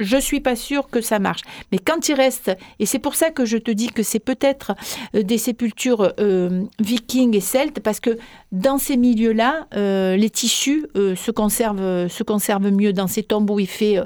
[0.00, 1.42] je suis pas sûre que ça marche.
[1.70, 4.74] Mais quand il reste, et c'est pour ça que je te dis que c'est peut-être
[5.14, 8.18] euh, des sépultures euh, vikings et celtes, parce que
[8.50, 13.50] dans ces milieux-là, euh, les tissus euh, se, conservent, se conservent mieux dans ces tombes
[13.50, 13.98] où il fait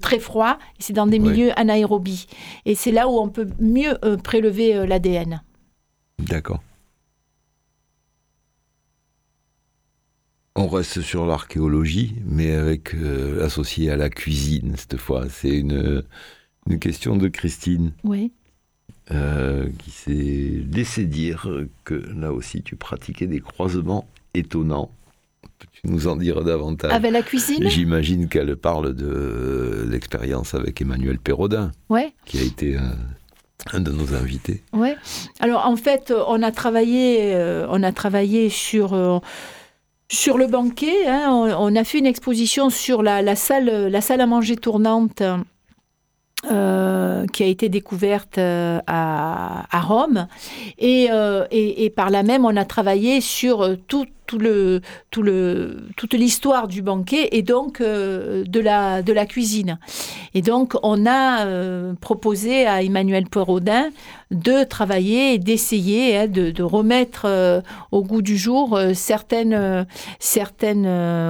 [0.00, 0.58] très froid.
[0.78, 2.26] C'est dans des milieux anaérobies.
[2.66, 5.42] Et c'est là où on peut mieux prélever l'ADN.
[6.18, 6.60] D'accord.
[10.58, 15.24] On reste sur l'archéologie, mais avec euh, associé à la cuisine cette fois.
[15.28, 16.02] C'est une,
[16.68, 18.32] une question de Christine Oui.
[19.10, 21.46] euh, qui s'est laissé dire
[21.84, 24.90] que là aussi tu pratiquais des croisements étonnants.
[25.58, 27.68] Peux-tu nous en dire davantage Avec la cuisine?
[27.68, 32.12] J'imagine qu'elle parle de l'expérience avec Emmanuel Perrodin, Ouais.
[32.24, 32.80] qui a été euh,
[33.72, 34.62] un de nos invités.
[34.72, 34.96] Ouais.
[35.40, 39.18] Alors en fait, euh, on a travaillé, euh, on a travaillé sur euh,
[40.08, 41.06] sur le banquet.
[41.06, 41.28] hein.
[41.30, 45.22] on, a fait une exposition sur la, salle, la salle à manger tournante.
[46.50, 50.28] euh, qui a été découverte euh, à, Rome
[50.78, 54.06] et, euh, et, par là même on a travaillé sur tout,
[54.38, 54.80] le,
[55.10, 59.78] tout le, toute l'histoire du banquet et donc de, la, de la cuisine.
[60.34, 61.46] Et donc, on a
[62.00, 63.88] proposé à Emmanuel Poirodin
[64.32, 67.60] de travailler et d'essayer hein, de, de remettre euh,
[67.92, 69.84] au goût du jour euh, certaines, euh,
[70.18, 70.86] certaines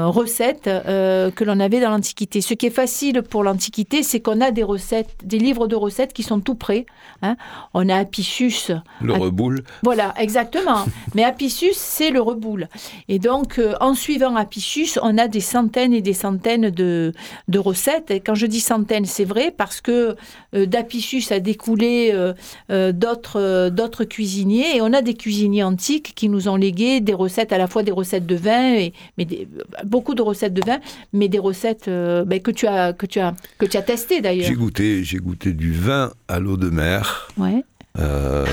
[0.07, 2.40] recettes que l'on avait dans l'Antiquité.
[2.40, 6.12] Ce qui est facile pour l'Antiquité, c'est qu'on a des recettes, des livres de recettes
[6.12, 6.86] qui sont tout prêts.
[7.22, 7.36] hein.
[7.74, 8.70] On a Apicius,
[9.01, 9.18] Le Ah.
[9.18, 10.84] reboule, voilà, exactement.
[11.14, 12.68] Mais Apicius, c'est le reboule.
[13.09, 17.12] Et donc, en suivant Apicius, on a des centaines et des centaines de,
[17.49, 18.11] de recettes.
[18.11, 20.16] Et quand je dis centaines, c'est vrai parce que
[20.65, 22.33] d'Apicius a découlé euh, euh,
[22.71, 27.01] euh, d'autres euh, d'autres cuisiniers et on a des cuisiniers antiques qui nous ont légué
[27.01, 29.49] des recettes à la fois des recettes de vin et mais des-
[29.85, 30.79] beaucoup de recettes de vin
[31.13, 34.21] mais des recettes euh, ben, que tu as que tu as que tu as testé
[34.21, 34.47] d'ailleurs.
[34.47, 37.29] J'ai goûté, j'ai goûté du vin à l'eau de mer.
[37.37, 37.65] Ouais.
[37.99, 38.44] Euh,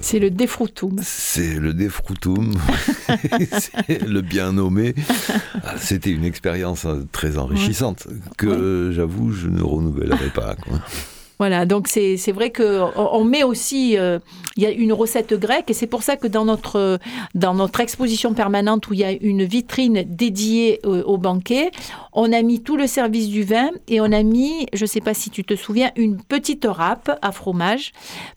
[0.00, 0.98] C'est le défroutoum.
[1.02, 2.52] c'est le défroutum,
[3.86, 4.94] c'est le bien nommé.
[5.64, 10.56] Ah, C'était une expérience euh, très enrichissante que j'avoue je ne renouvellerai pas.
[10.56, 10.80] quoi.
[11.42, 14.20] Voilà, donc c'est vrai que on met aussi, euh,
[14.56, 17.00] il y a une recette grecque et c'est pour ça que dans notre,
[17.34, 21.72] dans notre exposition permanente où il y a une vitrine dédiée euh, au banquet,
[22.12, 25.00] on a mis tout le service du vin et on a mis, je ne sais
[25.00, 27.90] pas si tu te souviens, une petite râpe à fromage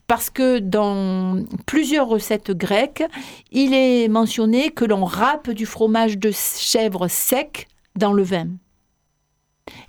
[0.08, 3.04] parce que dans plusieurs recettes grecques,
[3.52, 8.48] il est mentionné que l'on râpe du fromage de chèvre sec dans le vin.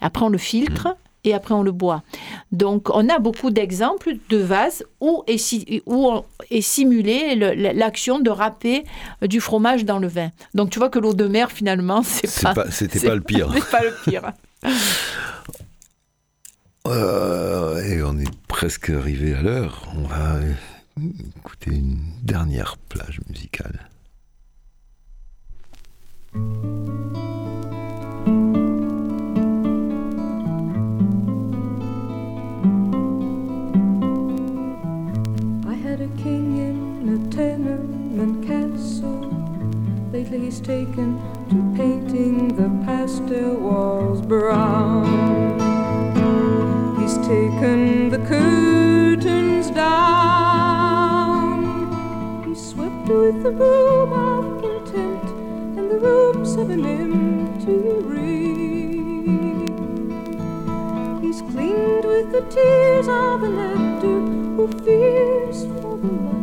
[0.02, 0.96] Après, on le filtre
[1.28, 2.04] et après, on le boit.
[2.54, 6.10] Donc, on a beaucoup d'exemples de vases où est, où
[6.62, 8.86] simulée l'action de râper
[9.24, 10.32] euh, du fromage dans le vin.
[10.54, 13.50] Donc, tu vois que l'eau de mer, finalement, c'est pas, pas- C'était pas le pire.
[13.54, 14.32] c'est pas le pire.
[16.88, 19.84] Euh, et on est presque arrivé à l'heure.
[19.94, 20.40] On va
[21.38, 23.78] écouter une dernière plage musicale.
[40.30, 41.20] He's taken
[41.50, 45.06] to painting the pastel walls brown.
[47.00, 51.64] He's taken the curtains down.
[52.46, 55.30] He swept with the broom of contempt
[55.78, 59.30] and the rooms of an empty ring.
[61.22, 64.20] He's cleaned with the tears of an actor
[64.58, 66.37] who fears for the laughter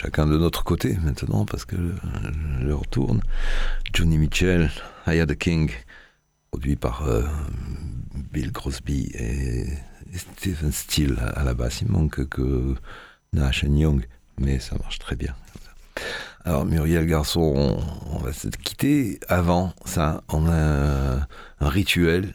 [0.00, 1.76] chacun de notre côté maintenant parce que
[2.62, 3.20] l'heure tourne.
[3.92, 4.70] Johnny Mitchell,
[5.06, 5.70] I Had a King,
[6.50, 7.22] produit par euh,
[8.32, 9.66] Bill Crosby et,
[10.14, 11.82] Stephen Steele à, la base.
[11.82, 12.74] Il manque que
[13.32, 14.06] Nash Young,
[14.38, 15.34] mais ça marche très bien.
[16.44, 19.20] Alors Muriel Garçon, on, va se quitter.
[19.28, 21.26] Avant ça, on a
[21.60, 22.34] un rituel.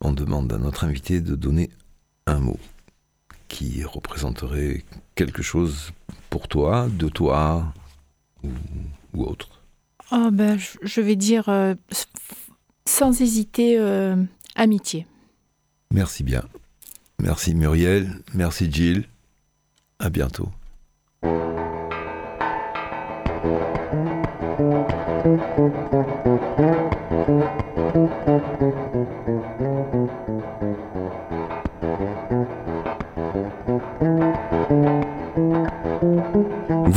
[0.00, 1.68] On demande à notre invité de donner
[2.26, 2.58] un mot
[3.50, 4.84] qui représenterait
[5.16, 5.90] quelque chose
[6.30, 7.74] pour toi, de toi
[9.12, 9.60] ou, autre
[10.12, 11.74] oh ben, Je vais dire euh,
[12.86, 14.16] sans hésiter euh,
[14.54, 15.06] amitié.
[15.92, 16.44] Merci bien.
[17.20, 19.04] Merci Muriel, merci Gilles.
[19.98, 20.48] À bientôt.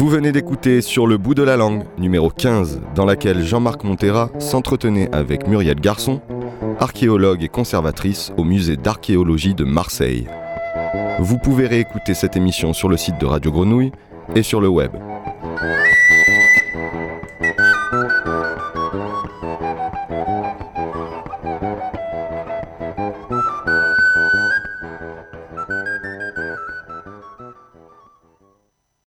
[0.03, 4.31] Vous venez d'écouter Sur le bout de la langue, numéro 15, dans laquelle Jean-Marc Montera
[4.37, 6.19] s'entretenait avec Muriel Garçon,
[6.77, 10.27] archéologue et conservatrice au musée d'archéologie de Marseille.
[11.19, 13.93] Vous pouvez réécouter cette émission sur le site de Radio Grenouille
[14.35, 14.91] et sur le web.